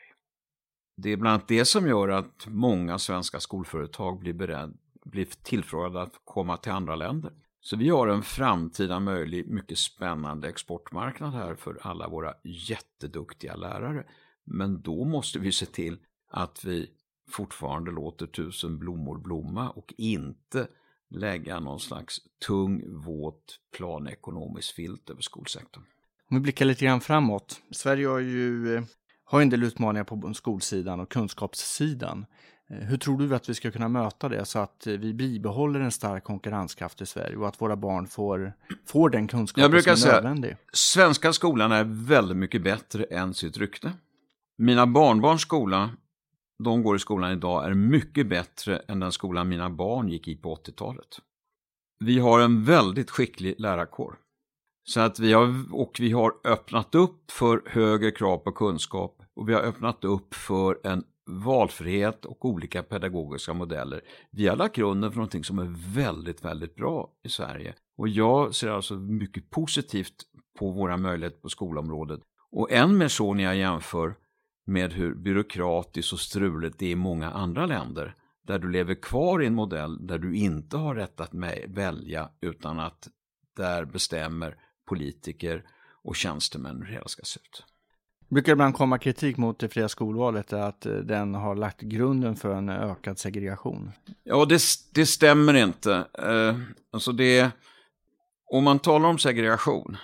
Det 0.97 1.13
är 1.13 1.17
bland 1.17 1.35
annat 1.35 1.49
det 1.49 1.65
som 1.65 1.87
gör 1.87 2.09
att 2.09 2.47
många 2.47 2.99
svenska 2.99 3.41
skolföretag 3.41 4.19
blir, 4.19 4.33
beredda 4.33 4.73
blir 5.11 5.25
tillfrågade 5.43 6.03
att 6.03 6.21
komma 6.25 6.57
till 6.57 6.73
andra 6.73 6.97
länder. 6.97 7.33
Så 7.61 7.77
vi 7.77 7.89
har 7.89 8.09
en 8.09 8.23
framtida 8.23 9.01
möjlig, 9.01 9.49
mycket 9.49 9.79
spännande 9.79 10.49
exportmarknad 10.49 11.33
här 11.33 11.55
för 11.55 11.79
alla 11.83 12.09
våra 12.09 12.35
jätteduktiga 12.45 13.57
lärare. 13.57 14.05
Men 14.45 14.83
då 14.83 15.05
måste 15.05 15.39
vi 15.39 15.53
se 15.53 15.67
till 15.67 15.99
att 16.31 16.65
vi 16.65 16.91
fortfarande 17.31 17.91
låter 17.91 18.27
tusen 18.27 18.79
blommor 18.79 19.19
blomma 19.19 19.71
och 19.71 19.95
inte 19.97 20.69
lägga 21.11 21.61
någon 21.61 21.81
slags 21.81 22.21
tung, 22.47 22.83
våt 22.87 23.61
planekonomisk 23.77 24.75
filt 24.75 25.11
över 25.11 25.23
skolsektorn. 25.23 25.85
Om 26.31 26.37
vi 26.37 26.41
blickar 26.41 26.65
lite 26.65 26.85
grann 26.85 27.01
framåt. 27.01 27.63
Sverige 27.71 28.07
har 28.07 28.19
ju 28.19 28.77
eh, 28.77 28.83
har 29.25 29.43
en 29.43 29.51
del 29.51 29.63
utmaningar 29.63 30.05
på 30.05 30.35
skolsidan 30.35 31.01
och 31.01 31.11
kunskapssidan. 31.11 32.27
Eh, 32.71 32.79
hur 32.79 32.97
tror 32.97 33.19
du 33.19 33.35
att 33.35 33.49
vi 33.49 33.55
ska 33.55 33.71
kunna 33.71 33.89
möta 33.89 34.29
det 34.29 34.45
så 34.45 34.59
att 34.59 34.87
eh, 34.87 34.93
vi 34.93 35.15
bibehåller 35.15 35.81
en 35.81 35.91
stark 35.91 36.25
konkurrenskraft 36.25 37.01
i 37.01 37.07
Sverige 37.07 37.37
och 37.37 37.49
att 37.49 37.61
våra 37.61 37.77
barn 37.77 38.07
får, 38.07 38.53
får 38.87 39.11
den 39.11 39.29
kunskap 39.29 39.65
som 39.65 39.75
är 39.75 39.97
säga, 39.97 40.15
nödvändig? 40.15 40.57
Svenska 40.73 41.33
skolan 41.33 41.73
är 41.73 41.85
väldigt 41.85 42.37
mycket 42.37 42.63
bättre 42.63 43.05
än 43.05 43.35
sitt 43.35 43.57
rykte. 43.57 43.93
Mina 44.59 44.87
barnbarns 44.87 45.43
skola, 45.43 45.91
de 46.65 46.83
går 46.83 46.97
i 46.97 46.99
skolan 46.99 47.33
idag, 47.33 47.65
är 47.65 47.75
mycket 47.75 48.27
bättre 48.29 48.77
än 48.77 49.01
den 49.01 49.13
skolan 49.13 49.49
mina 49.49 49.71
barn 49.71 50.09
gick 50.09 50.29
i 50.29 50.37
på 50.37 50.55
80-talet. 50.55 51.19
Vi 52.01 52.19
har 52.19 52.41
en 52.41 52.65
väldigt 52.65 53.11
skicklig 53.11 53.55
lärarkår. 53.59 54.17
Så 54.85 55.01
att 55.01 55.19
vi 55.19 55.33
har, 55.33 55.75
och 55.75 55.97
vi 56.01 56.13
har 56.13 56.33
öppnat 56.45 56.95
upp 56.95 57.31
för 57.31 57.63
högre 57.67 58.11
krav 58.11 58.39
på 58.39 58.53
kunskap 58.53 59.23
och 59.37 59.49
vi 59.49 59.55
har 59.55 59.61
öppnat 59.61 60.05
upp 60.05 60.35
för 60.35 60.79
en 60.85 61.05
valfrihet 61.29 62.25
och 62.25 62.45
olika 62.45 62.83
pedagogiska 62.83 63.53
modeller. 63.53 64.01
Vi 64.31 64.49
har 64.49 64.57
lagt 64.57 64.77
grunden 64.77 65.11
för 65.11 65.17
någonting 65.17 65.45
som 65.45 65.59
är 65.59 65.95
väldigt, 65.95 66.45
väldigt 66.45 66.75
bra 66.75 67.11
i 67.25 67.29
Sverige. 67.29 67.75
Och 67.97 68.09
jag 68.09 68.55
ser 68.55 68.71
alltså 68.71 68.95
mycket 68.95 69.51
positivt 69.51 70.15
på 70.59 70.71
våra 70.71 70.97
möjligheter 70.97 71.41
på 71.41 71.49
skolområdet. 71.49 72.21
Och 72.51 72.73
än 72.73 72.99
mer 72.99 73.09
så 73.09 73.35
när 73.35 73.45
jag 73.45 73.57
jämför 73.57 74.15
med 74.67 74.93
hur 74.93 75.15
byråkratiskt 75.15 76.13
och 76.13 76.21
struligt 76.21 76.79
det 76.79 76.87
är 76.87 76.91
i 76.91 76.97
många 76.97 77.31
andra 77.31 77.67
länder. 77.67 78.15
Där 78.43 78.59
du 78.59 78.71
lever 78.71 78.95
kvar 78.95 79.43
i 79.43 79.47
en 79.47 79.55
modell 79.55 80.07
där 80.07 80.19
du 80.19 80.37
inte 80.37 80.77
har 80.77 80.95
rätt 80.95 81.21
att 81.21 81.35
välja 81.67 82.31
utan 82.41 82.81
att 82.81 83.09
där 83.57 83.85
bestämmer 83.85 84.57
politiker 84.89 85.65
och 86.03 86.17
tjänstemän 86.17 86.77
hur 86.77 86.87
det 86.87 86.93
hela 86.93 87.09
ska 87.09 87.23
se 87.23 87.41
ut. 87.41 87.65
Brukar 88.29 88.53
ibland 88.53 88.75
komma 88.75 88.99
kritik 88.99 89.37
mot 89.37 89.59
det 89.59 89.69
fria 89.69 89.89
skolvalet 89.89 90.53
att 90.53 90.87
eh, 90.87 90.93
den 90.93 91.35
har 91.35 91.55
lagt 91.55 91.81
grunden 91.81 92.37
för 92.37 92.55
en 92.55 92.69
ökad 92.69 93.19
segregation? 93.19 93.93
Ja, 94.25 94.45
det, 94.45 94.63
det 94.95 95.07
stämmer 95.07 95.55
inte. 95.55 95.95
Eh, 96.19 96.57
alltså 96.93 97.13
det, 97.13 97.51
om 98.53 98.65
man 98.65 98.79
talar 98.79 99.09
om 99.09 99.19
segregation 99.19 99.97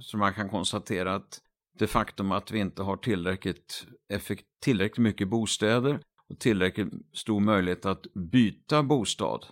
så 0.00 0.16
man 0.16 0.34
kan 0.34 0.48
konstatera 0.48 1.14
att 1.14 1.40
det 1.78 1.86
faktum 1.86 2.32
att 2.32 2.50
vi 2.50 2.58
inte 2.58 2.82
har 2.82 2.96
tillräckligt, 2.96 3.86
effekt, 4.08 4.44
tillräckligt 4.60 5.02
mycket 5.02 5.28
bostäder 5.28 6.00
och 6.28 6.38
tillräckligt 6.38 6.92
stor 7.12 7.40
möjlighet 7.40 7.86
att 7.86 8.06
byta 8.14 8.82
bostad. 8.82 9.46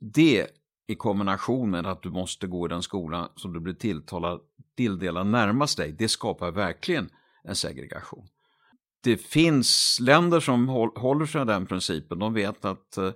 Det 0.00 0.46
i 0.86 0.94
kombination 0.94 1.70
med 1.70 1.86
att 1.86 2.02
du 2.02 2.10
måste 2.10 2.46
gå 2.46 2.66
i 2.66 2.68
den 2.68 2.82
skola 2.82 3.28
som 3.36 3.52
du 3.52 3.60
blir 3.60 3.74
tilltalad, 3.74 4.40
tilldelad 4.76 5.26
närmast 5.26 5.76
dig, 5.76 5.92
det 5.92 6.08
skapar 6.08 6.50
verkligen 6.50 7.10
en 7.42 7.56
segregation. 7.56 8.28
Det 9.02 9.16
finns 9.16 9.98
länder 10.00 10.40
som 10.40 10.68
håller 10.96 11.26
sig 11.26 11.46
den 11.46 11.66
principen. 11.66 12.18
De 12.18 12.34
vet 12.34 12.64
att 12.64 12.96
eh, 12.96 13.12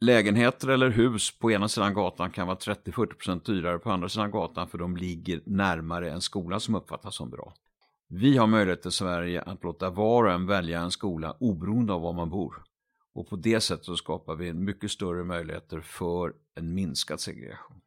lägenheter 0.00 0.68
eller 0.68 0.90
hus 0.90 1.38
på 1.38 1.50
ena 1.50 1.68
sidan 1.68 1.94
gatan 1.94 2.30
kan 2.30 2.46
vara 2.46 2.58
30-40% 2.58 3.44
dyrare 3.44 3.78
på 3.78 3.90
andra 3.90 4.08
sidan 4.08 4.30
gatan 4.30 4.68
för 4.68 4.78
de 4.78 4.96
ligger 4.96 5.40
närmare 5.46 6.10
en 6.10 6.20
skola 6.20 6.60
som 6.60 6.74
uppfattas 6.74 7.16
som 7.16 7.30
bra. 7.30 7.54
Vi 8.08 8.36
har 8.36 8.46
möjlighet 8.46 8.86
i 8.86 8.90
Sverige 8.90 9.42
att 9.42 9.64
låta 9.64 9.90
var 9.90 10.24
och 10.24 10.32
en 10.32 10.46
välja 10.46 10.80
en 10.80 10.90
skola 10.90 11.36
oberoende 11.40 11.92
av 11.92 12.00
var 12.00 12.12
man 12.12 12.30
bor. 12.30 12.62
Och 13.14 13.28
på 13.28 13.36
det 13.36 13.60
sättet 13.60 13.84
så 13.84 13.96
skapar 13.96 14.34
vi 14.34 14.52
mycket 14.52 14.90
större 14.90 15.24
möjligheter 15.24 15.80
för 15.80 16.32
en 16.54 16.74
minskad 16.74 17.20
segregation. 17.20 17.80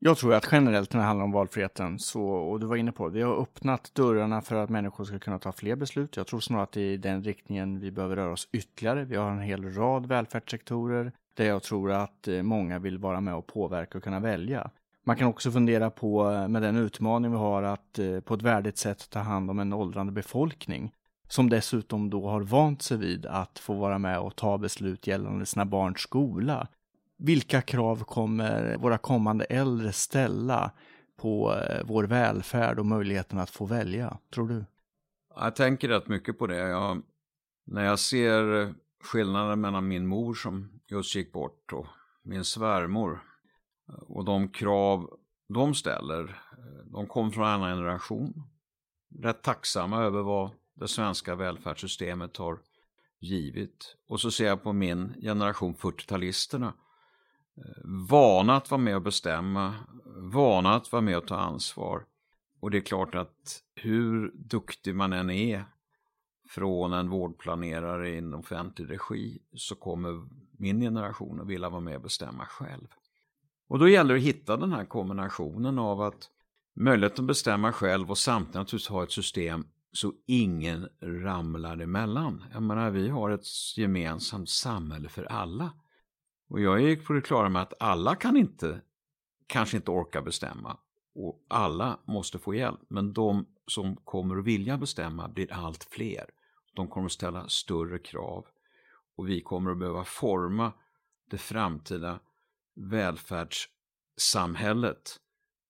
Jag 0.00 0.16
tror 0.18 0.34
att 0.34 0.48
generellt 0.52 0.92
när 0.92 1.00
det 1.00 1.06
handlar 1.06 1.24
om 1.24 1.32
valfriheten, 1.32 1.98
så, 1.98 2.22
och 2.22 2.60
du 2.60 2.66
var 2.66 2.76
inne 2.76 2.92
på 2.92 3.08
det, 3.08 3.14
vi 3.14 3.22
har 3.22 3.42
öppnat 3.42 3.90
dörrarna 3.94 4.40
för 4.40 4.56
att 4.56 4.70
människor 4.70 5.04
ska 5.04 5.18
kunna 5.18 5.38
ta 5.38 5.52
fler 5.52 5.76
beslut. 5.76 6.16
Jag 6.16 6.26
tror 6.26 6.40
snarare 6.40 6.62
att 6.64 6.72
det 6.72 6.80
är 6.80 6.92
i 6.92 6.96
den 6.96 7.22
riktningen 7.22 7.80
vi 7.80 7.90
behöver 7.90 8.16
röra 8.16 8.32
oss 8.32 8.48
ytterligare. 8.52 9.04
Vi 9.04 9.16
har 9.16 9.30
en 9.30 9.40
hel 9.40 9.74
rad 9.74 10.06
välfärdssektorer 10.06 11.12
där 11.34 11.44
jag 11.44 11.62
tror 11.62 11.92
att 11.92 12.28
eh, 12.28 12.42
många 12.42 12.78
vill 12.78 12.98
vara 12.98 13.20
med 13.20 13.34
och 13.34 13.46
påverka 13.46 13.98
och 13.98 14.04
kunna 14.04 14.20
välja. 14.20 14.70
Man 15.04 15.16
kan 15.16 15.28
också 15.28 15.50
fundera 15.50 15.90
på, 15.90 16.30
eh, 16.30 16.48
med 16.48 16.62
den 16.62 16.76
utmaning 16.76 17.30
vi 17.30 17.36
har, 17.36 17.62
att 17.62 17.98
eh, 17.98 18.20
på 18.20 18.34
ett 18.34 18.42
värdigt 18.42 18.78
sätt 18.78 19.10
ta 19.10 19.18
hand 19.18 19.50
om 19.50 19.58
en 19.58 19.72
åldrande 19.72 20.12
befolkning. 20.12 20.92
som 21.30 21.50
dessutom 21.50 22.10
då 22.10 22.28
har 22.28 22.40
vant 22.40 22.82
sig 22.82 22.96
vid 22.96 23.26
att 23.26 23.58
få 23.58 23.74
vara 23.74 23.98
med 23.98 24.18
och 24.18 24.36
ta 24.36 24.58
beslut 24.58 25.06
gällande 25.06 25.46
sina 25.46 25.64
barns 25.64 25.98
skola. 26.00 26.68
Vilka 27.18 27.62
krav 27.62 28.04
kommer 28.04 28.76
våra 28.76 28.98
kommande 28.98 29.44
äldre 29.44 29.92
ställa 29.92 30.72
på 31.16 31.54
eh, 31.54 31.82
vår 31.84 32.04
välfärd 32.04 32.78
och 32.78 32.86
möjligheten 32.86 33.38
att 33.38 33.50
få 33.50 33.66
välja, 33.66 34.18
tror 34.34 34.48
du? 34.48 34.64
Jag 35.34 35.56
tänker 35.56 35.88
rätt 35.88 36.08
mycket 36.08 36.38
på 36.38 36.46
det. 36.46 36.56
Jag, 36.56 37.02
när 37.66 37.84
jag 37.84 37.98
ser 37.98 38.74
skillnaden 39.04 39.60
mellan 39.60 39.88
min 39.88 40.06
mor 40.06 40.34
som 40.34 40.80
just 40.86 41.16
gick 41.16 41.32
bort 41.32 41.72
och 41.72 41.86
min 42.22 42.44
svärmor 42.44 43.20
och 44.08 44.24
de 44.24 44.48
krav 44.48 45.10
de 45.48 45.74
ställer, 45.74 46.40
de 46.84 47.06
kom 47.06 47.32
från 47.32 47.44
en 47.44 47.50
annan 47.50 47.76
generation. 47.76 48.42
Rätt 49.22 49.42
tacksamma 49.42 50.02
över 50.02 50.22
vad 50.22 50.50
det 50.74 50.88
svenska 50.88 51.34
välfärdssystemet 51.34 52.36
har 52.36 52.58
givit. 53.20 53.96
Och 54.08 54.20
så 54.20 54.30
ser 54.30 54.46
jag 54.46 54.62
på 54.62 54.72
min 54.72 55.14
generation 55.20 55.74
40-talisterna. 55.74 56.72
Vana 57.84 58.56
att 58.56 58.70
vara 58.70 58.80
med 58.80 58.96
och 58.96 59.02
bestämma, 59.02 59.74
vana 60.16 60.74
att 60.74 60.92
vara 60.92 61.02
med 61.02 61.16
och 61.16 61.26
ta 61.26 61.36
ansvar. 61.36 62.04
Och 62.60 62.70
det 62.70 62.78
är 62.78 62.82
klart 62.82 63.14
att 63.14 63.62
hur 63.74 64.32
duktig 64.34 64.94
man 64.94 65.12
än 65.12 65.30
är 65.30 65.64
från 66.48 66.92
en 66.92 67.10
vårdplanerare 67.10 68.10
i 68.10 68.18
en 68.18 68.34
offentlig 68.34 68.90
regi 68.90 69.38
så 69.54 69.74
kommer 69.74 70.28
min 70.58 70.80
generation 70.80 71.40
att 71.40 71.46
vilja 71.46 71.68
vara 71.68 71.80
med 71.80 71.96
och 71.96 72.02
bestämma 72.02 72.44
själv. 72.44 72.86
Och 73.68 73.78
då 73.78 73.88
gäller 73.88 74.14
det 74.14 74.20
att 74.20 74.26
hitta 74.26 74.56
den 74.56 74.72
här 74.72 74.84
kombinationen 74.84 75.78
av 75.78 76.02
att 76.02 76.30
möjligheten 76.74 77.24
att 77.24 77.28
bestämma 77.28 77.72
själv 77.72 78.10
och 78.10 78.18
samtidigt 78.18 78.54
naturligtvis 78.54 78.88
ha 78.88 79.02
ett 79.02 79.12
system 79.12 79.66
så 79.92 80.12
ingen 80.26 80.88
ramlar 81.00 81.78
emellan. 81.78 82.44
Jag 82.52 82.62
menar, 82.62 82.90
vi 82.90 83.08
har 83.08 83.30
ett 83.30 83.76
gemensamt 83.76 84.48
samhälle 84.48 85.08
för 85.08 85.24
alla. 85.24 85.70
Och 86.48 86.60
jag 86.60 86.82
är 86.82 86.96
på 86.96 87.12
det 87.12 87.20
klara 87.20 87.48
med 87.48 87.62
att 87.62 87.74
alla 87.80 88.14
kan 88.14 88.36
inte, 88.36 88.80
kanske 89.46 89.76
inte 89.76 89.90
orka 89.90 90.22
bestämma. 90.22 90.76
Och 91.14 91.44
alla 91.48 91.98
måste 92.04 92.38
få 92.38 92.54
hjälp. 92.54 92.80
Men 92.88 93.12
de 93.12 93.46
som 93.66 93.96
kommer 93.96 94.38
att 94.38 94.44
vilja 94.44 94.78
bestämma 94.78 95.28
blir 95.28 95.52
allt 95.52 95.84
fler. 95.84 96.30
De 96.74 96.88
kommer 96.88 97.06
att 97.06 97.12
ställa 97.12 97.48
större 97.48 97.98
krav. 97.98 98.46
Och 99.16 99.28
vi 99.28 99.40
kommer 99.40 99.70
att 99.70 99.78
behöva 99.78 100.04
forma 100.04 100.72
det 101.30 101.38
framtida 101.38 102.20
välfärdssamhället 102.74 105.16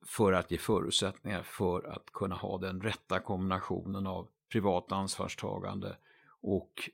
för 0.06 0.32
att 0.32 0.50
ge 0.50 0.58
förutsättningar 0.58 1.42
för 1.42 1.88
att 1.88 2.12
kunna 2.12 2.34
ha 2.34 2.58
den 2.58 2.80
rätta 2.80 3.20
kombinationen 3.20 4.06
av 4.06 4.28
privat 4.52 4.92
ansvarstagande 4.92 5.96
och 6.40 6.90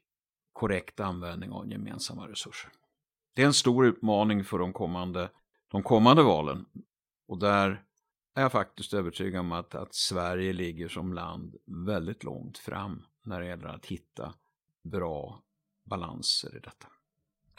korrekt 0.52 1.00
användning 1.00 1.50
av 1.50 1.70
gemensamma 1.70 2.28
resurser. 2.28 2.70
Det 3.34 3.42
är 3.42 3.46
en 3.46 3.54
stor 3.54 3.86
utmaning 3.86 4.44
för 4.44 4.58
de 4.58 4.72
kommande, 4.72 5.30
de 5.68 5.82
kommande 5.82 6.22
valen 6.22 6.66
och 7.28 7.38
där 7.38 7.84
är 8.34 8.42
jag 8.42 8.52
faktiskt 8.52 8.94
övertygad 8.94 9.40
om 9.40 9.52
att, 9.52 9.74
att 9.74 9.94
Sverige 9.94 10.52
ligger 10.52 10.88
som 10.88 11.12
land 11.12 11.56
väldigt 11.86 12.24
långt 12.24 12.58
fram 12.58 13.02
när 13.24 13.40
det 13.40 13.46
gäller 13.46 13.68
att 13.68 13.86
hitta 13.86 14.34
bra 14.84 15.42
balanser 15.84 16.56
i 16.56 16.60
detta. 16.60 16.86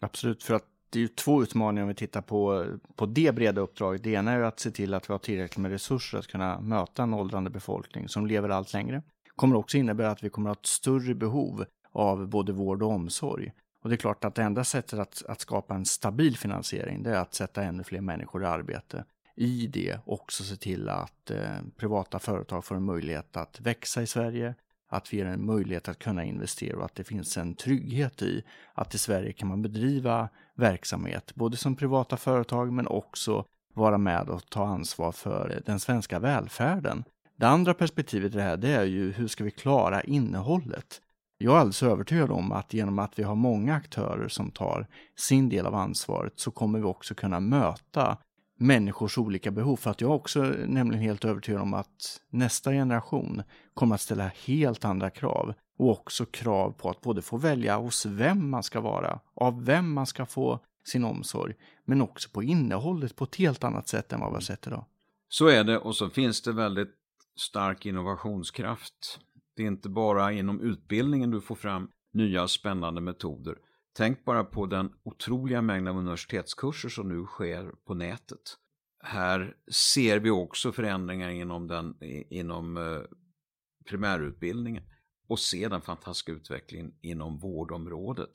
Absolut, 0.01 0.43
för 0.43 0.53
att 0.53 0.65
det 0.89 0.99
är 0.99 1.01
ju 1.01 1.07
två 1.07 1.43
utmaningar 1.43 1.83
om 1.83 1.87
vi 1.87 1.95
tittar 1.95 2.21
på, 2.21 2.65
på 2.95 3.05
det 3.05 3.35
breda 3.35 3.61
uppdraget. 3.61 4.03
Det 4.03 4.09
ena 4.09 4.31
är 4.31 4.37
ju 4.37 4.45
att 4.45 4.59
se 4.59 4.71
till 4.71 4.93
att 4.93 5.09
vi 5.09 5.13
har 5.13 5.19
tillräckligt 5.19 5.57
med 5.57 5.71
resurser 5.71 6.17
att 6.17 6.27
kunna 6.27 6.61
möta 6.61 7.03
en 7.03 7.13
åldrande 7.13 7.49
befolkning 7.49 8.09
som 8.09 8.27
lever 8.27 8.49
allt 8.49 8.73
längre. 8.73 9.03
Det 9.23 9.31
kommer 9.35 9.55
också 9.55 9.77
innebära 9.77 10.11
att 10.11 10.23
vi 10.23 10.29
kommer 10.29 10.49
att 10.49 10.57
ha 10.57 10.61
ett 10.61 10.65
större 10.65 11.15
behov 11.15 11.65
av 11.91 12.27
både 12.27 12.51
vård 12.51 12.83
och 12.83 12.91
omsorg. 12.91 13.51
Och 13.85 13.89
det 13.89 13.95
är 13.95 13.97
klart 13.97 14.25
att 14.25 14.35
det 14.35 14.43
enda 14.43 14.63
sättet 14.63 14.99
att, 14.99 15.23
att 15.27 15.41
skapa 15.41 15.75
en 15.75 15.85
stabil 15.85 16.37
finansiering 16.37 17.03
det 17.03 17.09
är 17.09 17.19
att 17.19 17.33
sätta 17.33 17.63
ännu 17.63 17.83
fler 17.83 18.01
människor 18.01 18.43
i 18.43 18.45
arbete. 18.45 19.05
I 19.35 19.67
det 19.67 19.99
också 20.05 20.43
se 20.43 20.55
till 20.55 20.89
att 20.89 21.31
eh, 21.31 21.57
privata 21.77 22.19
företag 22.19 22.65
får 22.65 22.75
en 22.75 22.83
möjlighet 22.83 23.37
att 23.37 23.61
växa 23.61 24.01
i 24.01 24.07
Sverige, 24.07 24.55
att 24.89 25.13
vi 25.13 25.17
ger 25.17 25.25
en 25.25 25.45
möjlighet 25.45 25.89
att 25.89 25.99
kunna 25.99 26.23
investera 26.23 26.77
och 26.77 26.85
att 26.85 26.95
det 26.95 27.03
finns 27.03 27.37
en 27.37 27.55
trygghet 27.55 28.21
i 28.21 28.43
att 28.73 28.95
i 28.95 28.97
Sverige 28.97 29.33
kan 29.33 29.47
man 29.47 29.61
bedriva 29.61 30.29
verksamhet, 30.55 31.35
både 31.35 31.57
som 31.57 31.75
privata 31.75 32.17
företag 32.17 32.73
men 32.73 32.87
också 32.87 33.45
vara 33.73 33.97
med 33.97 34.29
och 34.29 34.49
ta 34.49 34.67
ansvar 34.67 35.11
för 35.11 35.61
den 35.65 35.79
svenska 35.79 36.19
välfärden. 36.19 37.03
Det 37.35 37.47
andra 37.47 37.73
perspektivet 37.73 38.33
i 38.33 38.37
det 38.37 38.43
här, 38.43 38.57
det 38.57 38.71
är 38.71 38.85
ju 38.85 39.11
hur 39.11 39.27
ska 39.27 39.43
vi 39.43 39.51
klara 39.51 40.01
innehållet? 40.01 41.01
Jag 41.37 41.55
är 41.55 41.59
alldeles 41.59 41.83
övertygad 41.83 42.31
om 42.31 42.51
att 42.51 42.73
genom 42.73 42.99
att 42.99 43.19
vi 43.19 43.23
har 43.23 43.35
många 43.35 43.75
aktörer 43.75 44.27
som 44.27 44.51
tar 44.51 44.87
sin 45.15 45.49
del 45.49 45.65
av 45.65 45.75
ansvaret 45.75 46.33
så 46.35 46.51
kommer 46.51 46.79
vi 46.79 46.85
också 46.85 47.15
kunna 47.15 47.39
möta 47.39 48.17
människors 48.57 49.17
olika 49.17 49.51
behov. 49.51 49.75
För 49.75 49.91
att 49.91 50.01
jag 50.01 50.09
är 50.11 50.15
också 50.15 50.41
nämligen 50.67 51.03
helt 51.03 51.25
övertygad 51.25 51.61
om 51.61 51.73
att 51.73 52.21
nästa 52.29 52.71
generation 52.71 53.43
kommer 53.73 53.95
att 53.95 54.01
ställa 54.01 54.31
helt 54.45 54.85
andra 54.85 55.09
krav 55.09 55.53
och 55.77 55.89
också 55.91 56.25
krav 56.25 56.71
på 56.71 56.89
att 56.89 57.01
både 57.01 57.21
få 57.21 57.37
välja 57.37 57.77
hos 57.77 58.05
vem 58.05 58.49
man 58.49 58.63
ska 58.63 58.81
vara, 58.81 59.19
av 59.35 59.65
vem 59.65 59.93
man 59.93 60.05
ska 60.05 60.25
få 60.25 60.59
sin 60.83 61.03
omsorg, 61.03 61.53
men 61.85 62.01
också 62.01 62.29
på 62.29 62.43
innehållet 62.43 63.15
på 63.15 63.23
ett 63.23 63.35
helt 63.35 63.63
annat 63.63 63.87
sätt 63.87 64.13
än 64.13 64.19
vad 64.19 64.29
vi 64.29 64.35
har 64.35 64.41
sett 64.41 64.67
idag. 64.67 64.85
Så 65.27 65.47
är 65.47 65.63
det 65.63 65.77
och 65.77 65.95
så 65.95 66.09
finns 66.09 66.41
det 66.41 66.53
väldigt 66.53 66.91
stark 67.39 67.85
innovationskraft. 67.85 69.19
Det 69.55 69.63
är 69.63 69.67
inte 69.67 69.89
bara 69.89 70.31
inom 70.31 70.61
utbildningen 70.61 71.31
du 71.31 71.41
får 71.41 71.55
fram 71.55 71.89
nya 72.13 72.47
spännande 72.47 73.01
metoder. 73.01 73.57
Tänk 73.97 74.25
bara 74.25 74.43
på 74.43 74.65
den 74.65 74.93
otroliga 75.03 75.61
mängden 75.61 75.97
universitetskurser 75.97 76.89
som 76.89 77.09
nu 77.09 77.25
sker 77.25 77.71
på 77.87 77.93
nätet. 77.93 78.57
Här 79.03 79.55
ser 79.71 80.19
vi 80.19 80.29
också 80.29 80.71
förändringar 80.71 81.29
inom, 81.29 81.67
den, 81.67 81.95
inom 82.29 82.77
eh, 82.77 83.01
primärutbildningen 83.89 84.83
och 85.27 85.39
se 85.39 85.67
den 85.67 85.81
fantastiska 85.81 86.31
utvecklingen 86.31 86.93
inom 87.01 87.39
vårdområdet 87.39 88.31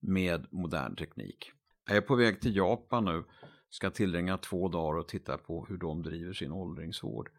med 0.00 0.46
modern 0.50 0.96
teknik. 0.96 1.52
Jag 1.88 1.96
är 1.96 2.00
på 2.00 2.14
väg 2.14 2.40
till 2.40 2.56
Japan 2.56 3.04
nu, 3.04 3.24
ska 3.68 3.90
tillbringa 3.90 4.38
två 4.38 4.68
dagar 4.68 4.98
och 4.98 5.08
titta 5.08 5.38
på 5.38 5.66
hur 5.68 5.76
de 5.76 6.02
driver 6.02 6.32
sin 6.32 6.52
åldringsvård. 6.52 7.30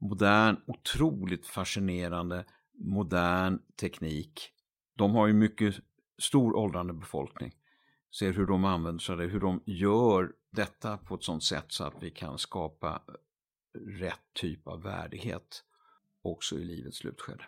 Modern, 0.00 0.56
otroligt 0.66 1.46
fascinerande, 1.46 2.44
modern 2.78 3.58
teknik. 3.80 4.50
De 4.96 5.14
har 5.14 5.26
ju 5.26 5.32
mycket 5.32 5.74
stor 6.18 6.56
åldrande 6.56 6.92
befolkning. 6.92 7.52
Ser 8.18 8.32
hur 8.32 8.46
de 8.46 8.64
använder 8.64 9.00
sig 9.00 9.12
av 9.12 9.18
det, 9.18 9.26
hur 9.26 9.40
de 9.40 9.62
gör 9.66 10.32
detta 10.52 10.96
på 10.96 11.14
ett 11.14 11.24
sådant 11.24 11.44
sätt 11.44 11.64
så 11.68 11.84
att 11.84 11.94
vi 12.00 12.10
kan 12.10 12.38
skapa 12.38 13.02
eh, 13.08 13.80
rätt 13.80 14.34
typ 14.34 14.68
av 14.68 14.82
värdighet 14.82 15.64
också 16.22 16.56
i 16.56 16.64
livets 16.64 16.98
slutskede. 16.98 17.44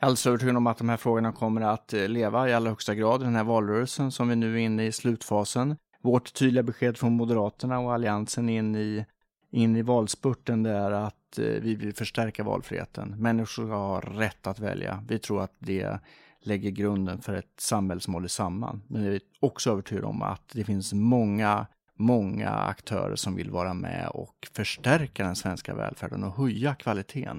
Jag 0.00 0.06
är 0.06 0.06
alldeles 0.06 0.26
övertygad 0.26 0.56
om 0.56 0.66
att 0.66 0.78
de 0.78 0.88
här 0.88 0.96
frågorna 0.96 1.32
kommer 1.32 1.60
att 1.60 1.92
eh, 1.92 2.08
leva 2.08 2.48
i 2.48 2.52
allra 2.52 2.70
högsta 2.70 2.94
grad 2.94 3.22
i 3.22 3.24
den 3.24 3.34
här 3.36 3.44
valrörelsen 3.44 4.12
som 4.12 4.28
vi 4.28 4.36
nu 4.36 4.54
är 4.54 4.58
inne 4.58 4.86
i 4.86 4.92
slutfasen. 4.92 5.76
Vårt 6.02 6.34
tydliga 6.34 6.62
besked 6.62 6.98
från 6.98 7.12
Moderaterna 7.12 7.78
och 7.78 7.92
Alliansen 7.92 8.48
in 8.48 8.76
i, 8.76 9.06
in 9.50 9.76
i 9.76 9.82
valspurten 9.82 10.62
det 10.62 10.70
är 10.70 10.90
att 10.90 11.23
Eh, 11.38 11.44
vi 11.44 11.74
vill 11.74 11.94
förstärka 11.94 12.44
valfriheten. 12.44 13.14
Människor 13.18 13.46
ska 13.46 13.74
ha 13.74 14.00
rätt 14.00 14.46
att 14.46 14.58
välja. 14.58 15.04
Vi 15.08 15.18
tror 15.18 15.42
att 15.42 15.54
det 15.58 15.98
lägger 16.42 16.70
grunden 16.70 17.22
för 17.22 17.34
ett 17.34 17.54
samhälle 17.60 18.00
som 18.00 18.14
håller 18.14 18.28
samman. 18.28 18.82
Men 18.88 19.04
vi 19.04 19.14
är 19.14 19.20
också 19.40 19.70
övertygade 19.70 20.06
om 20.06 20.22
att 20.22 20.48
det 20.52 20.64
finns 20.64 20.92
många, 20.92 21.66
många 21.94 22.50
aktörer 22.50 23.16
som 23.16 23.36
vill 23.36 23.50
vara 23.50 23.74
med 23.74 24.08
och 24.08 24.48
förstärka 24.52 25.24
den 25.24 25.36
svenska 25.36 25.74
välfärden 25.74 26.24
och 26.24 26.36
höja 26.36 26.74
kvaliteten 26.74 27.38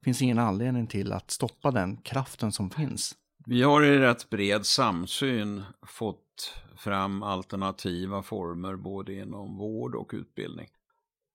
Det 0.00 0.04
finns 0.04 0.22
ingen 0.22 0.38
anledning 0.38 0.86
till 0.86 1.12
att 1.12 1.30
stoppa 1.30 1.70
den 1.70 1.96
kraften 1.96 2.52
som 2.52 2.70
finns. 2.70 3.14
Vi 3.46 3.62
har 3.62 3.82
i 3.82 3.98
rätt 3.98 4.30
bred 4.30 4.66
samsyn 4.66 5.62
fått 5.86 6.54
fram 6.76 7.22
alternativa 7.22 8.22
former 8.22 8.76
både 8.76 9.14
inom 9.14 9.56
vård 9.56 9.94
och 9.94 10.10
utbildning. 10.14 10.68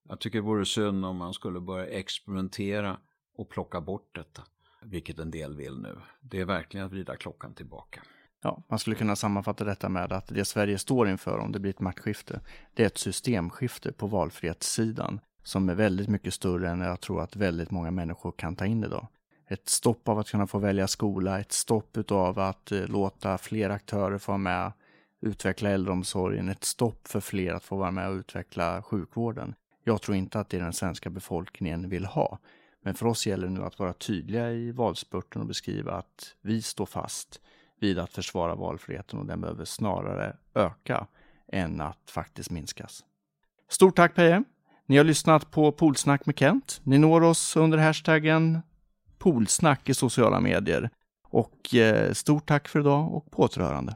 Jag 0.09 0.19
tycker 0.19 0.37
det 0.37 0.45
vore 0.45 0.65
synd 0.65 1.05
om 1.05 1.17
man 1.17 1.33
skulle 1.33 1.59
börja 1.59 1.87
experimentera 1.87 2.97
och 3.37 3.49
plocka 3.49 3.81
bort 3.81 4.15
detta, 4.15 4.43
vilket 4.81 5.19
en 5.19 5.31
del 5.31 5.55
vill 5.55 5.77
nu. 5.77 5.97
Det 6.21 6.39
är 6.39 6.45
verkligen 6.45 6.85
att 6.85 6.91
vrida 6.91 7.15
klockan 7.15 7.53
tillbaka. 7.53 8.01
Ja, 8.43 8.63
man 8.67 8.79
skulle 8.79 8.95
kunna 8.95 9.15
sammanfatta 9.15 9.63
detta 9.63 9.89
med 9.89 10.11
att 10.11 10.27
det 10.27 10.45
Sverige 10.45 10.77
står 10.77 11.09
inför 11.09 11.37
om 11.37 11.51
det 11.51 11.59
blir 11.59 11.71
ett 11.71 11.79
maktskifte, 11.79 12.41
det 12.73 12.83
är 12.83 12.87
ett 12.87 12.97
systemskifte 12.97 13.91
på 13.91 14.07
valfrihetssidan 14.07 15.19
som 15.43 15.69
är 15.69 15.75
väldigt 15.75 16.09
mycket 16.09 16.33
större 16.33 16.69
än 16.69 16.81
jag 16.81 17.01
tror 17.01 17.21
att 17.21 17.35
väldigt 17.35 17.71
många 17.71 17.91
människor 17.91 18.31
kan 18.31 18.55
ta 18.55 18.65
in 18.65 18.83
idag. 18.83 19.07
Ett 19.47 19.69
stopp 19.69 20.07
av 20.07 20.19
att 20.19 20.29
kunna 20.29 20.47
få 20.47 20.59
välja 20.59 20.87
skola, 20.87 21.39
ett 21.39 21.51
stopp 21.51 22.11
av 22.11 22.39
att 22.39 22.71
eh, 22.71 22.87
låta 22.87 23.37
fler 23.37 23.69
aktörer 23.69 24.17
få 24.17 24.31
vara 24.31 24.37
med 24.37 24.71
utveckla 25.21 25.69
äldreomsorgen, 25.69 26.49
ett 26.49 26.63
stopp 26.63 27.07
för 27.07 27.19
fler 27.19 27.53
att 27.53 27.63
få 27.63 27.75
vara 27.75 27.91
med 27.91 28.09
och 28.09 28.15
utveckla 28.15 28.83
sjukvården. 28.83 29.55
Jag 29.83 30.01
tror 30.01 30.17
inte 30.17 30.39
att 30.39 30.49
det 30.49 30.59
den 30.59 30.73
svenska 30.73 31.09
befolkningen 31.09 31.89
vill 31.89 32.05
ha. 32.05 32.39
Men 32.81 32.95
för 32.95 33.05
oss 33.05 33.27
gäller 33.27 33.47
det 33.47 33.53
nu 33.53 33.63
att 33.63 33.79
vara 33.79 33.93
tydliga 33.93 34.51
i 34.51 34.71
valspurten 34.71 35.41
och 35.41 35.47
beskriva 35.47 35.91
att 35.91 36.35
vi 36.41 36.61
står 36.61 36.85
fast 36.85 37.41
vid 37.79 37.99
att 37.99 38.13
försvara 38.13 38.55
valfriheten 38.55 39.19
och 39.19 39.25
den 39.25 39.41
behöver 39.41 39.65
snarare 39.65 40.37
öka 40.53 41.07
än 41.47 41.81
att 41.81 42.11
faktiskt 42.11 42.51
minskas. 42.51 43.03
Stort 43.69 43.95
tack 43.95 44.15
Peje! 44.15 44.43
Ni 44.85 44.97
har 44.97 45.03
lyssnat 45.03 45.51
på 45.51 45.71
Polsnack 45.71 46.25
med 46.25 46.39
Kent. 46.39 46.81
Ni 46.83 46.97
når 46.97 47.21
oss 47.21 47.55
under 47.55 47.77
hashtaggen 47.77 48.59
Polsnack 49.17 49.89
i 49.89 49.93
sociala 49.93 50.39
medier. 50.39 50.89
Och 51.23 51.75
eh, 51.75 52.13
stort 52.13 52.45
tack 52.45 52.67
för 52.67 52.79
idag 52.79 53.13
och 53.13 53.31
på 53.31 53.41
återhörande. 53.43 53.95